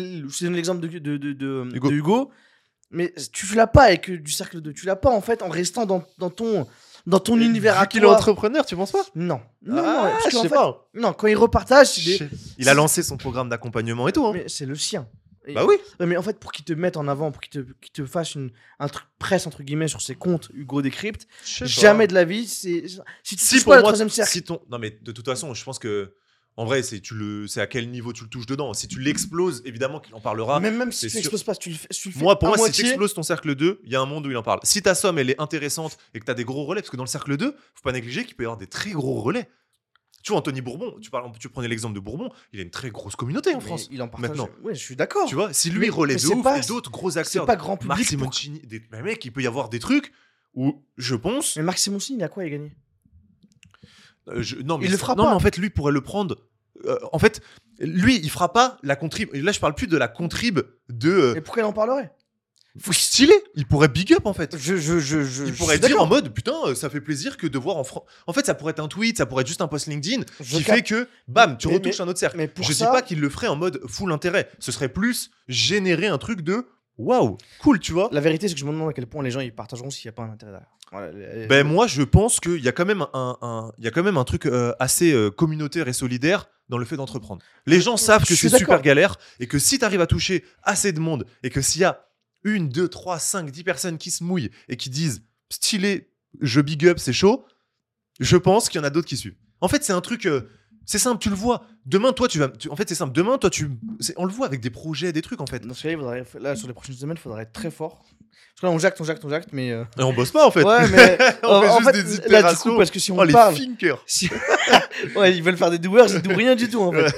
[0.50, 1.90] l'exemple de, de, de, de- Hugo.
[1.90, 2.32] de Hugo.
[2.92, 4.74] Mais tu l'as pas avec euh, du cercle 2.
[4.74, 6.66] Tu l'as pas en fait en restant dans, dans ton,
[7.06, 9.04] dans ton univers à qu'il est entrepreneur, tu penses pas?
[9.14, 9.40] Non.
[9.62, 10.90] Non, Ah, non, parce je qu'en sais fait- pas.
[10.96, 12.00] non, quand il repartage,
[12.58, 14.26] Il a lancé son programme d'accompagnement et tout.
[14.26, 14.32] hein.
[14.34, 15.08] mais c'est le sien.
[15.46, 15.76] Et- Bah oui.
[16.00, 18.36] Mais en fait, pour qu'il te mette en avant, pour qu'il te, qu'il te fasse
[18.36, 22.48] une, un truc presse, entre guillemets, sur ses comptes Hugo Décrypte, jamais de la vie,
[22.48, 22.86] c'est.
[23.24, 24.32] Si tu Si pour pas moi, troisième cercle.
[24.32, 24.62] si ton...
[24.70, 26.14] non mais de toute façon, je pense que
[26.58, 28.74] en vrai, c'est tu le, c'est à quel niveau tu le touches dedans.
[28.74, 30.60] Si tu l'exploses, évidemment qu'il en parlera.
[30.60, 32.50] même, même si tu l'exploses pas, si tu le fais, tu le fais Moi, pour
[32.50, 34.44] moi, si tu exploses ton cercle 2, il y a un monde où il en
[34.44, 34.60] parle.
[34.64, 36.98] Si ta somme, elle est intéressante et que tu as des gros relais, parce que
[36.98, 39.50] dans le cercle 2, faut pas négliger qu'il peut y avoir des très gros relais.
[40.24, 42.90] Tu vois, Anthony Bourbon, tu, parles, tu prenais l'exemple de Bourbon, il a une très
[42.90, 43.88] grosse communauté en Mais France.
[43.92, 44.30] il en partage.
[44.32, 44.50] maintenant.
[44.64, 45.26] Ouais, je suis d'accord.
[45.28, 47.20] Tu vois, si lui Mais- relaie mais de c'est ouf pas- et d'autres gros C'est
[47.20, 48.20] acteurs, pas grand Marc public.
[48.20, 48.82] pour- Simoncini, des...
[48.92, 50.12] mais mec, il peut y avoir des trucs
[50.56, 51.56] où je pense.
[51.56, 52.74] Mais Marc Simoncini, il a quoi à gagner?
[54.28, 55.30] Euh, je- non, mais Il le fera non, pas.
[55.30, 56.36] mais en fait, lui pourrait le prendre.
[56.86, 57.42] euh, en fait,
[57.80, 59.30] lui, il fera pas la contrib.
[59.34, 60.60] Là, je parle plus de la contrib
[60.90, 61.10] de.
[61.10, 62.12] euh, Et pourquoi il en parlerait?
[62.92, 63.34] Stylé.
[63.56, 64.58] Il pourrait big up en fait.
[64.58, 67.48] Je, je, je, je, Il pourrait dire en mode putain, euh, ça fait plaisir que
[67.48, 68.04] de voir en France.
[68.28, 70.64] En fait, ça pourrait être un tweet, ça pourrait être juste un post LinkedIn qui
[70.64, 72.38] cap- fait que bam, tu Mais- retouches un autre cercle.
[72.38, 74.50] Mais pour Je ça, dis pas qu'il le ferait en mode full intérêt.
[74.60, 76.66] Ce serait plus générer un truc de
[76.98, 78.10] waouh, cool, tu vois.
[78.12, 80.08] la vérité, c'est que je me demande à quel point les gens ils partageront s'il
[80.08, 80.70] n'y a pas un intérêt derrière.
[80.92, 84.04] Voilà, les- Ben moi, je pense qu'il y a quand même un, y a quand
[84.04, 87.42] même un truc euh, assez euh, communautaire et solidaire dans le fait d'entreprendre.
[87.68, 90.92] Les gens savent que c'est super galère et que si tu arrives à toucher assez
[90.92, 92.06] de monde et que s'il y a
[92.44, 96.12] une, deux, trois, cinq, dix personnes qui se mouillent et qui disent stylé,
[96.42, 97.46] je big up, c'est chaud,
[98.20, 99.36] je pense qu'il y en a d'autres qui suivent.
[99.62, 100.50] En fait, c'est un truc, euh,
[100.86, 101.64] c'est simple, tu le vois.
[101.86, 103.14] Demain, toi, tu vas, tu- en fait, c'est simple.
[103.14, 103.70] Demain, toi, tu,
[104.18, 105.66] on le voit avec des projets, des trucs en fait.
[105.66, 108.04] Dans ce cas-là, il faudrait- là, sur les prochaines semaines, il faudrait être très fort.
[108.04, 109.72] Parce que là, on jacte, on jacte, on jacte, mais.
[109.72, 110.64] euh, Et on bosse pas en fait.
[110.64, 111.18] Ouais, mais.
[111.44, 112.72] on fait en juste fait, des là, du itérations.
[112.72, 113.56] coup, parce que si on oh, les parle.
[113.56, 114.04] thinkers.
[114.06, 114.30] si-
[115.16, 117.14] ouais, ils veulent faire des doueurs, ils douent rien du tout, en fait.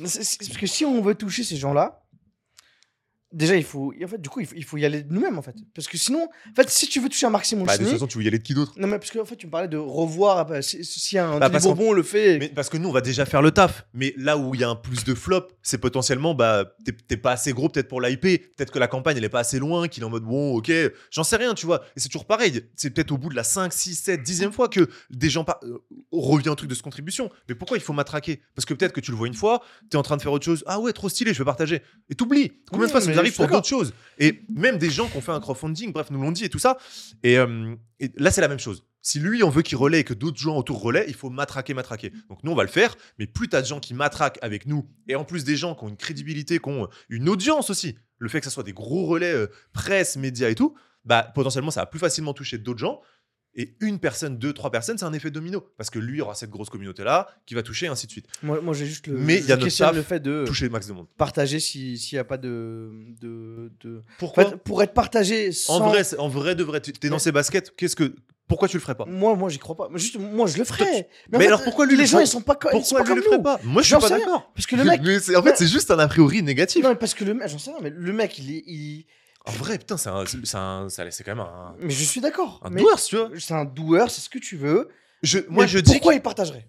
[0.00, 0.16] Parce
[0.58, 2.02] que si on veut toucher ces gens-là,
[3.32, 3.92] déjà, il faut.
[4.02, 5.54] En fait, du coup, il faut, il faut y aller de nous-mêmes, en fait.
[5.74, 8.06] Parce que sinon, en fait, si tu veux toucher un Marc Bah, de toute façon,
[8.06, 8.72] tu veux y aller de qui d'autre?
[8.76, 10.50] Non, mais parce que, en fait, tu me parlais de revoir.
[10.50, 12.38] euh, Si, si un Bah, Bourbon le fait.
[12.38, 13.86] Mais parce que nous, on va déjà faire le taf.
[13.94, 17.32] Mais là où il y a un plus de flop, c'est potentiellement, bah, t'es- pas
[17.32, 18.20] assez gros peut-être pour l'IP.
[18.56, 20.72] Peut-être que la campagne, elle est pas assez loin, qu'il est en mode, bon, ok,
[21.10, 21.82] j'en sais rien, tu vois.
[21.96, 22.62] Et c'est toujours pareil.
[22.76, 25.60] C'est peut-être au bout de la 5, 6, 7, 10e fois que des gens par-
[25.64, 25.78] euh,
[26.12, 27.30] revient un truc de ce contribution.
[27.48, 28.40] Mais pourquoi il faut matraquer?
[28.54, 30.44] Parce que peut-être que tu le vois une fois, t'es en train de faire autre
[30.44, 30.64] chose.
[30.66, 31.82] Ah ouais, trop stylé, je vais partager.
[32.08, 32.52] Et t'oublies.
[32.70, 34.78] Combien de Oui, fois ça mais nous arrive je suis pour d'autres choses Et même
[34.78, 36.78] des gens qui ont fait un crowdfunding, bref, nous l'ont dit et tout ça.
[37.22, 38.84] Et, euh, et là, c'est la même chose.
[39.02, 41.72] Si lui, on veut qu'il relaie et que d'autres gens autour relaient, il faut matraquer,
[41.72, 42.12] matraquer.
[42.28, 44.86] Donc nous, on va le faire, mais plus t'as de gens qui matraquent avec nous,
[45.08, 48.28] et en plus des gens qui ont une crédibilité, qui ont une audience aussi, le
[48.28, 51.80] fait que ce soit des gros relais euh, presse, médias et tout, bah potentiellement, ça
[51.80, 53.00] va plus facilement toucher d'autres gens.
[53.56, 55.64] Et une personne, deux, trois personnes, c'est un effet domino.
[55.76, 58.26] Parce que lui aura cette grosse communauté-là qui va toucher, et ainsi de suite.
[58.44, 59.16] Moi, moi j'ai juste le.
[59.18, 61.06] Mais il y a notre taf, le fait de Toucher le max de monde.
[61.16, 62.90] partager si- s'il n'y a pas de.
[63.20, 63.98] de, de...
[63.98, 65.80] En Pourquoi fait, pour être partagé sans.
[65.80, 68.14] En vrai, en vrai de vrai, tu- t'es dans ces baskets, qu'est-ce que.
[68.46, 69.04] Pourquoi tu le ferais pas?
[69.06, 69.88] Moi, moi, j'y crois pas.
[69.94, 71.08] Juste, moi, je le ferais.
[71.30, 72.98] Mais, en fait, alors pourquoi lui Les le gens, ils sont pas, ils sont Pourquoi
[72.98, 73.30] pas lui comme le nous.
[73.30, 74.50] ferait pas Moi, je suis pas d'accord.
[74.54, 75.00] Parce que le mec.
[75.04, 76.82] Mais en fait, c'est juste un a priori négatif.
[76.82, 78.62] Non, mais parce que le mec, j'en sais rien, mais le mec, il est.
[78.66, 79.06] il-
[79.46, 80.86] En vrai, putain, c'est un- c'est un-
[81.24, 82.60] quand même un, Mais je suis d'accord.
[82.62, 83.30] un doueur, tu vois.
[83.38, 84.88] C'est un doueur, c'est ce que tu veux.
[85.22, 86.68] Je, moi, Mais je dis, Pourquoi il partagerait?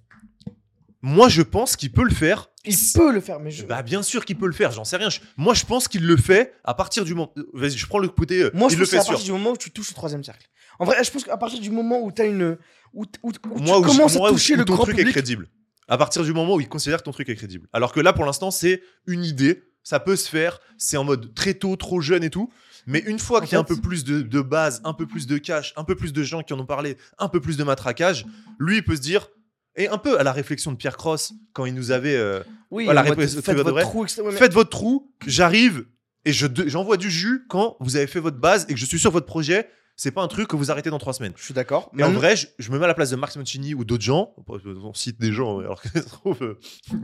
[1.04, 2.50] Moi, je pense qu'il peut le faire.
[2.64, 3.66] Il peut le faire, mais je.
[3.66, 4.72] Bah, bien sûr qu'il peut le faire.
[4.72, 5.10] J'en sais rien.
[5.10, 7.34] Je- moi, je pense qu'il le fait à partir du moment.
[7.54, 8.44] Vas-y, je prends le côté.
[8.44, 9.14] euh, Moi, je il pense le fait à sûr.
[9.14, 10.48] partir du moment où tu touches le troisième cercle.
[10.78, 12.58] En vrai, je pense qu'à partir du moment où tu as une.
[12.94, 15.06] Où, où- où Moi, où tu commences moi, à toucher le ton grand truc est
[15.06, 15.48] crédible.
[15.88, 17.68] À partir du moment où il considère que ton truc est crédible.
[17.74, 19.64] Alors que là, pour l'instant, c'est une idée.
[19.84, 20.60] Ça peut se faire.
[20.78, 22.52] C'est en mode très tôt, trop jeune et tout.
[22.88, 25.28] Mais une fois qu'il y a un peu plus de, de base, un peu plus
[25.28, 27.64] de cash, un peu plus de gens qui en ont parlé, un peu plus de
[27.64, 28.26] matraquage,
[28.60, 29.30] lui, il peut se dire.
[29.76, 32.16] Et un peu à la réflexion de Pierre Cross, quand il nous avait.
[32.16, 33.84] euh, Oui, Voilà, réponse- faites votre vrai.
[33.84, 35.86] trou, mais- Faites votre trou, j'arrive
[36.26, 39.00] et je j'envoie du jus quand vous avez fait votre base et que je suis
[39.00, 39.70] sur votre projet.
[40.04, 41.34] C'est pas un truc que vous arrêtez dans trois semaines.
[41.38, 41.92] Je suis d'accord.
[41.96, 44.04] Et en vrai, je, je me mets à la place de Marc Simoncini ou d'autres
[44.04, 44.34] gens.
[44.48, 46.60] On cite des gens, alors que ça se trouve, euh,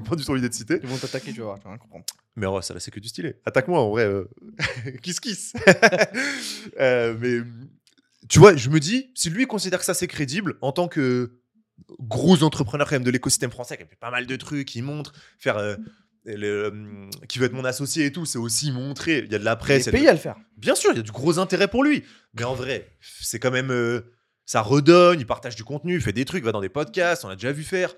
[0.09, 0.79] pas du tout envie d'être cité.
[0.81, 2.05] Ils vont t'attaquer, tu vas voir, tu vas rien comprendre.
[2.35, 3.35] Mais oh, ça là, c'est que du stylé.
[3.45, 4.05] Attaque-moi en vrai.
[4.05, 4.27] euh.
[5.03, 5.53] kiss kiss.
[6.79, 7.41] Euh, mais
[8.29, 11.37] tu vois, je me dis, si lui considère que ça c'est crédible en tant que
[11.99, 14.81] gros entrepreneur quand même de l'écosystème français qui a fait pas mal de trucs, qui
[14.81, 15.77] montre, faire.
[16.27, 19.19] Euh, le, qui veut être mon associé et tout, c'est aussi montrer.
[19.25, 19.87] Il y a de la presse.
[19.87, 20.35] est il de- payé à le faire.
[20.57, 22.03] Bien sûr, il y a du gros intérêt pour lui.
[22.33, 22.89] Mais en vrai,
[23.21, 23.71] c'est quand même.
[23.71, 24.01] euh,
[24.45, 27.25] ça redonne, il partage du contenu, il fait des trucs, il va dans des podcasts,
[27.25, 27.93] on l'a déjà vu faire.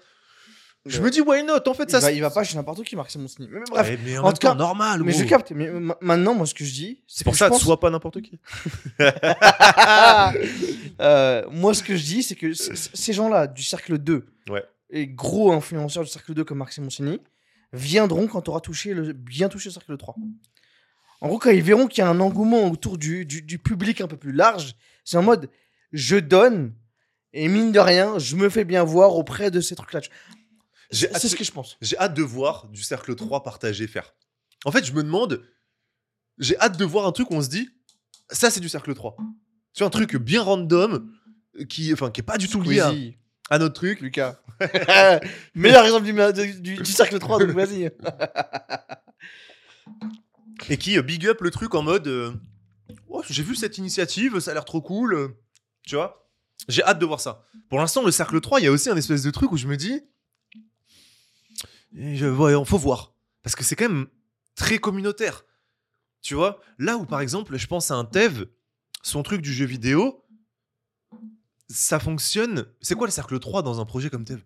[0.86, 2.84] Je me dis, why not En fait, Il ça va, il va pas chez n'importe
[2.86, 3.50] qui, Marc Simoncini.
[3.52, 5.04] Mais, mais bref, Ouais, mais en, tout cas- normal.
[5.04, 5.28] mais je gros.
[5.28, 5.52] capte.
[5.52, 7.80] Mais ma- maintenant, moi, ce que je dis, C'est pour que ça, je pense- sois
[7.80, 8.40] pas n'importe qui.
[11.02, 14.64] Euh, moi, ce que je dis, c'est que ces gens-là du cercle 2 Ouais.
[14.90, 17.20] et gros influenceurs du cercle 2 comme Marc Simoncini
[17.74, 20.16] viendront quand tu auras touché le, bien touché le cercle 3.
[21.22, 24.02] En gros, quand ils verront qu'il y a un engouement autour du, du, du public
[24.02, 25.50] un peu plus large, c'est en mode
[25.92, 26.74] je donne
[27.34, 30.02] et mine de rien, je me fais bien voir auprès de ces trucs-là.
[30.92, 31.78] C'est ce que je pense.
[31.82, 34.16] J'ai hâte de voir du cercle 3 partager faire.
[34.66, 35.44] En fait, je me demande,
[36.40, 37.70] j'ai hâte de voir un truc où on se dit,
[38.30, 39.16] ça c'est du cercle 3.
[39.74, 41.12] Tu vois, un truc bien random,
[41.68, 42.94] qui, enfin, qui est pas du tout lié à,
[43.50, 44.02] à notre truc.
[44.02, 44.40] Lucas.
[45.56, 46.06] Meilleur exemple
[46.62, 47.92] du, cercle 3, donc vas-y.
[50.70, 52.34] et qui euh, big up le truc en mode euh,
[53.08, 55.14] Oh, j'ai vu cette initiative, ça a l'air trop cool.
[55.14, 55.28] euh,
[55.86, 56.30] Tu vois
[56.68, 57.44] J'ai hâte de voir ça.
[57.70, 59.68] Pour l'instant, le cercle 3, il y a aussi un espèce de truc où je
[59.68, 60.02] me dis
[61.94, 63.14] ouais, faut voir.
[63.44, 64.08] Parce que c'est quand même
[64.56, 65.46] très communautaire.
[66.22, 68.46] Tu vois Là où, par exemple, je pense à un Tev,
[69.02, 70.26] son truc du jeu vidéo,
[71.70, 72.66] ça fonctionne.
[72.82, 74.42] C'est quoi le cercle 3 dans un projet comme Tev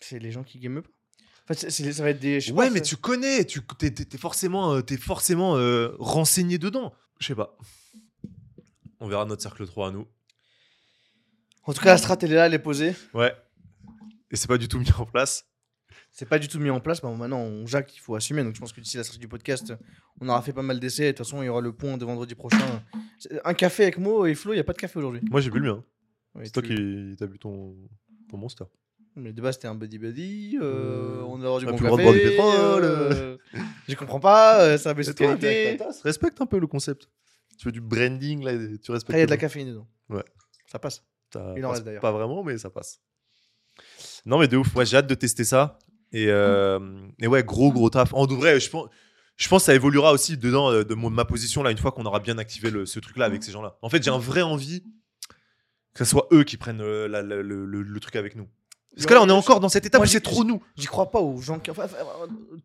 [0.00, 1.54] C'est les gens qui game pas.
[1.54, 2.52] Ça va être des.
[2.52, 6.94] Ouais, pas, mais tu connais, tu t'es, t'es forcément, euh, t'es forcément euh, renseigné dedans.
[7.18, 7.58] Je sais pas.
[9.00, 10.06] On verra notre cercle 3 à nous.
[11.64, 12.94] En tout cas, la strat, elle est là, elle est posée.
[13.14, 13.34] Ouais.
[14.30, 15.44] Et c'est pas du tout mis en place.
[16.12, 17.00] C'est pas du tout mis en place.
[17.00, 18.42] Bah, maintenant, on Jacques, il faut assumer.
[18.42, 19.72] Donc, je pense que d'ici la sortie du podcast,
[20.20, 21.04] on aura fait pas mal d'essais.
[21.06, 22.82] De toute façon, il y aura le point de vendredi prochain.
[23.44, 25.20] Un café avec Mo et Flo, il n'y a pas de café aujourd'hui.
[25.30, 25.84] Moi, j'ai bu le mien.
[26.34, 27.76] Ouais, C'est toi qui t'as bu ton,
[28.28, 28.64] ton monster.
[29.16, 30.58] Mais de base, c'était un buddy buddy.
[30.60, 30.64] euh,
[31.20, 32.24] Euh, on a avoir du on a bon plus le droit café.
[32.30, 33.36] de boire du pétrole, euh,
[33.88, 34.62] Je comprends pas.
[34.62, 35.78] euh, ça a baissé de qualité.
[36.04, 37.08] respecte un peu le concept.
[37.58, 38.52] Tu fais du branding, là,
[38.82, 39.16] tu respectes.
[39.16, 39.88] Il y a de la caféine dedans.
[40.08, 40.24] Ouais.
[40.66, 41.04] Ça passe.
[41.32, 42.00] Ça Il en passe reste, d'ailleurs.
[42.02, 43.00] Pas vraiment, mais ça passe.
[44.26, 44.74] Non, mais de ouf.
[44.76, 45.78] Ouais, j'ai hâte de tester ça.
[46.12, 46.78] Et, euh,
[47.20, 48.12] et ouais, gros, gros taf.
[48.14, 48.88] En vrai, je pense,
[49.36, 52.04] je pense que ça évoluera aussi dedans euh, de ma position là une fois qu'on
[52.04, 53.76] aura bien activé le- ce truc-là avec ces gens-là.
[53.82, 54.82] En fait, j'ai un vrai envie
[55.94, 58.48] que ce soit eux qui prennent euh, la- le, le- le truc avec nous.
[58.94, 60.60] Parce que là, on est encore dans cette étape où c'est trop nous.
[60.76, 61.70] J'y crois pas aux gens qui.
[61.70, 61.86] enfin,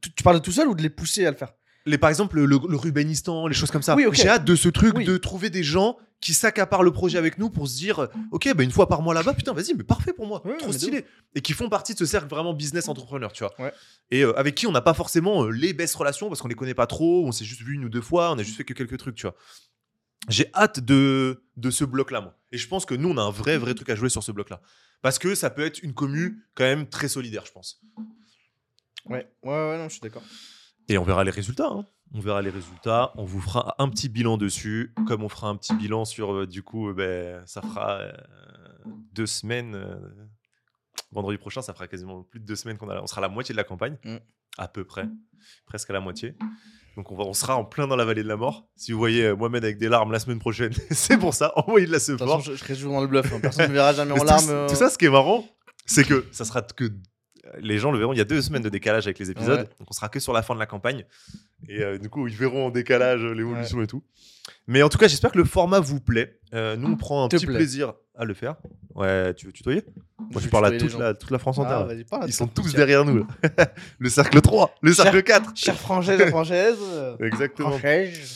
[0.02, 1.54] tu, parles de tout seul ou de les pousser à le faire?
[1.86, 3.96] Les, par exemple, le, le Rubenistan, les choses comme ça.
[3.96, 4.16] Oui, ok.
[4.16, 5.06] J'ai hâte de ce truc Oui.
[5.06, 8.64] de trouver des gens qui s'accaparent le projet avec nous pour se dire Ok, bah
[8.64, 10.42] une fois par mois là-bas, putain, vas-y, mais parfait pour moi.
[10.46, 11.06] Ouais, trop stylé.
[11.36, 13.54] Et qui font partie de ce cercle vraiment business entrepreneur, tu vois.
[13.60, 13.74] Ouais.
[14.12, 16.56] Et euh, avec qui on n'a pas forcément euh, les best relations parce qu'on les
[16.56, 18.64] connaît pas trop, on s'est juste vu une ou deux fois, on a juste fait
[18.64, 19.36] que quelques trucs, tu vois.
[20.28, 22.36] J'ai hâte de, de ce bloc-là, moi.
[22.52, 24.32] Et je pense que nous, on a un vrai, vrai truc à jouer sur ce
[24.32, 24.60] bloc-là.
[25.04, 27.80] Parce que ça peut être une commu quand même très solidaire, je pense.
[29.06, 30.24] Ouais, ouais, ouais, non, je suis d'accord.
[30.88, 31.68] Et on verra les résultats.
[31.68, 31.86] hein.
[32.16, 33.12] On verra les résultats.
[33.18, 34.94] On vous fera un petit bilan dessus.
[35.06, 38.12] Comme on fera un petit bilan sur, euh, du coup, euh, ben, ça fera euh,
[39.14, 39.76] deux semaines.
[41.12, 43.02] vendredi prochain, ça fera quasiment plus de deux semaines qu'on a.
[43.02, 44.18] On sera à la moitié de la campagne, Mm.
[44.58, 45.06] à peu près,
[45.66, 46.36] presque à la moitié.
[46.96, 48.70] Donc on, va, on sera en plein dans la vallée de la mort.
[48.78, 51.52] Si vous voyez Mohamed avec des larmes la semaine prochaine, c'est pour ça.
[51.58, 52.42] Envoyez de la De toute façon, support.
[52.42, 53.32] je, je serai toujours dans le bluff.
[53.34, 53.40] hein.
[53.42, 54.46] Personne ne verra jamais en larmes.
[54.68, 55.46] tout, tout ça, ce qui est marrant,
[55.86, 56.86] c'est que ça sera que
[57.60, 58.14] les gens le verront.
[58.14, 59.70] Il y a deux semaines de décalage avec les épisodes, Ouais.
[59.80, 61.06] donc on sera que sur la fin de la campagne.
[61.70, 64.04] Et euh, du coup, ils verront en décalage euh, l'évolution et tout.
[64.68, 66.40] Mais en tout cas, j'espère que le format vous plaît.
[66.54, 67.56] Euh, nous, on prend un Te petit plaît.
[67.56, 68.56] plaisir à le faire.
[68.94, 69.84] Ouais, tu veux tutoyer?
[70.18, 71.88] Moi, Je je parle à toute la, toute la France entière.
[71.90, 73.28] Ah, parle à Ils sont tous derrière nous.
[74.00, 75.54] le cercle 3, le cercle 4.
[75.76, 76.78] Françaises et françaises.
[76.82, 77.78] euh, Exactement.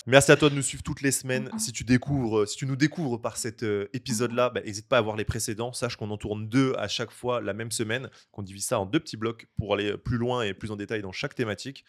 [0.06, 1.50] Merci à toi de nous suivre toutes les semaines.
[1.58, 5.02] Si tu découvres, si tu nous découvres par cet euh, épisode-là, bah, n'hésite pas à
[5.02, 5.72] voir les précédents.
[5.72, 8.86] Sache qu'on en tourne deux à chaque fois la même semaine, qu'on divise ça en
[8.86, 11.86] deux petits blocs pour aller plus loin et plus en détail dans chaque thématique.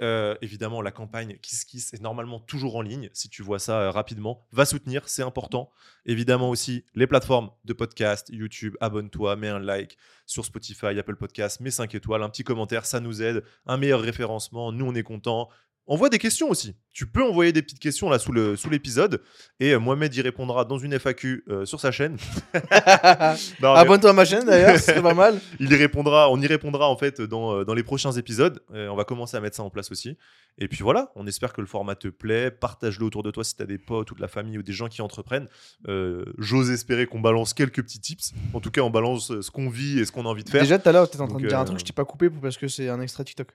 [0.00, 3.10] Euh, évidemment, la campagne Kiss Kiss est normalement toujours en ligne.
[3.12, 5.70] Si tu vois ça euh, rapidement, va soutenir, c'est important.
[6.06, 9.96] Évidemment aussi les plateformes de podcast, YouTube, abonne-toi, mets un like
[10.26, 13.42] sur Spotify, Apple Podcast, mets 5 étoiles, un petit commentaire, ça nous aide.
[13.66, 15.48] Un meilleur référencement, nous on est contents.
[15.88, 16.76] Envoie des questions aussi.
[16.92, 19.22] Tu peux envoyer des petites questions là sous le sous l'épisode
[19.58, 22.18] et euh, Mohamed y répondra dans une FAQ euh, sur sa chaîne.
[23.62, 25.40] Abonne-toi à ma chaîne d'ailleurs, c'est pas mal.
[25.60, 28.62] il y répondra, on y répondra en fait dans, euh, dans les prochains épisodes.
[28.70, 30.16] On va commencer à mettre ça en place aussi.
[30.58, 32.50] Et puis voilà, on espère que le format te plaît.
[32.50, 34.72] Partage-le autour de toi si tu as des potes ou de la famille ou des
[34.72, 35.48] gens qui entreprennent.
[35.86, 38.34] Euh, J'ose espérer qu'on balance quelques petits tips.
[38.52, 40.60] En tout cas, on balance ce qu'on vit et ce qu'on a envie de faire.
[40.60, 42.04] Déjà, tout à l'heure, t'étais en train Donc, de dire un truc, je t'ai pas
[42.04, 43.52] coupé parce que c'est un extrait TikTok.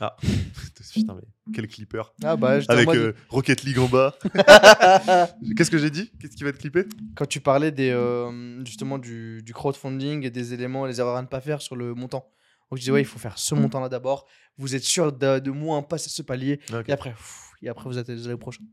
[0.92, 2.02] Putain, mais quel clipper.
[2.22, 4.14] Ah bah, Avec euh, Rocket League en bas.
[5.56, 6.10] Qu'est-ce que j'ai dit?
[6.20, 6.84] Qu'est-ce qui va être clippé
[7.14, 11.22] Quand tu parlais des, euh, justement du, du crowdfunding et des éléments, les erreurs à
[11.22, 12.30] ne pas faire sur le montant.
[12.70, 14.26] Donc je disais, ouais, il faut faire ce montant-là d'abord.
[14.58, 16.60] Vous êtes sûr de, de moins passer ce palier.
[16.88, 18.64] Et après, pff, et après vous êtes allé au prochain.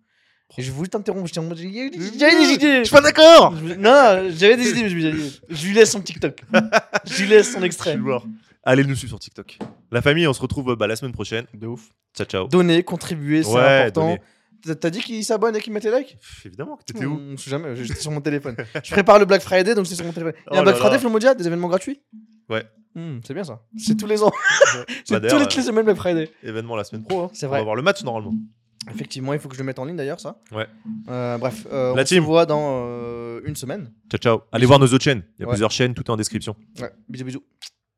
[0.57, 2.86] Et je voulais t'interrompre, j'étais en mode, j'avais des Je idées.
[2.86, 6.43] suis pas d'accord Je Non, j'avais des idées, mais je je lui laisse son TikTok.
[7.09, 7.91] je lui laisse son Je extrait.
[7.93, 8.28] suis mort.
[8.64, 9.57] Allez nous suivre sur TikTok.
[9.91, 11.45] La famille, on se retrouve bah, la semaine prochaine.
[11.53, 11.89] De ouf.
[12.16, 12.47] Ciao, ciao.
[12.47, 14.16] Donner, contribuer, c'est Ouais, important.
[14.66, 14.76] donner.
[14.80, 16.18] T'as- dit qu'il s'abonne et qu'il met tes likes?
[16.18, 17.20] Pff, Évidemment, t'étais où?
[17.20, 18.55] On sait jamais, j'étais sur mon téléphone.
[18.82, 20.34] Je prépare le Black Friday, donc c'est sur mon téléphone.
[20.49, 20.99] Il y a Oh un Black là Friday.
[20.99, 22.01] Flomodia, des événements gratuits?
[22.49, 22.64] Ouais.
[22.95, 23.61] Hmm, c'est bien ça.
[23.78, 24.32] C'est tous les ans.
[24.74, 26.32] Bah, C'est tous d'ailleurs, les, toutes les semaines Black Friday.
[26.45, 27.24] euh, événement la semaine pro.
[27.24, 27.30] hein.
[27.34, 27.57] C'est On vrai.
[27.59, 28.34] va voir le match normalement.
[28.93, 30.39] Effectivement, il faut que je le mette en ligne d'ailleurs, ça.
[30.53, 30.68] Ouais.
[31.09, 32.22] Euh, bref, euh, La on team.
[32.24, 33.91] se voit dans euh, une semaine.
[34.09, 34.41] Ciao, ciao.
[34.53, 35.24] Allez voir nos autres chaînes.
[35.38, 35.53] Il y a Ouais.
[35.53, 36.55] plusieurs chaînes, tout est en description.
[36.80, 37.43] Ouais, bisous, bisous.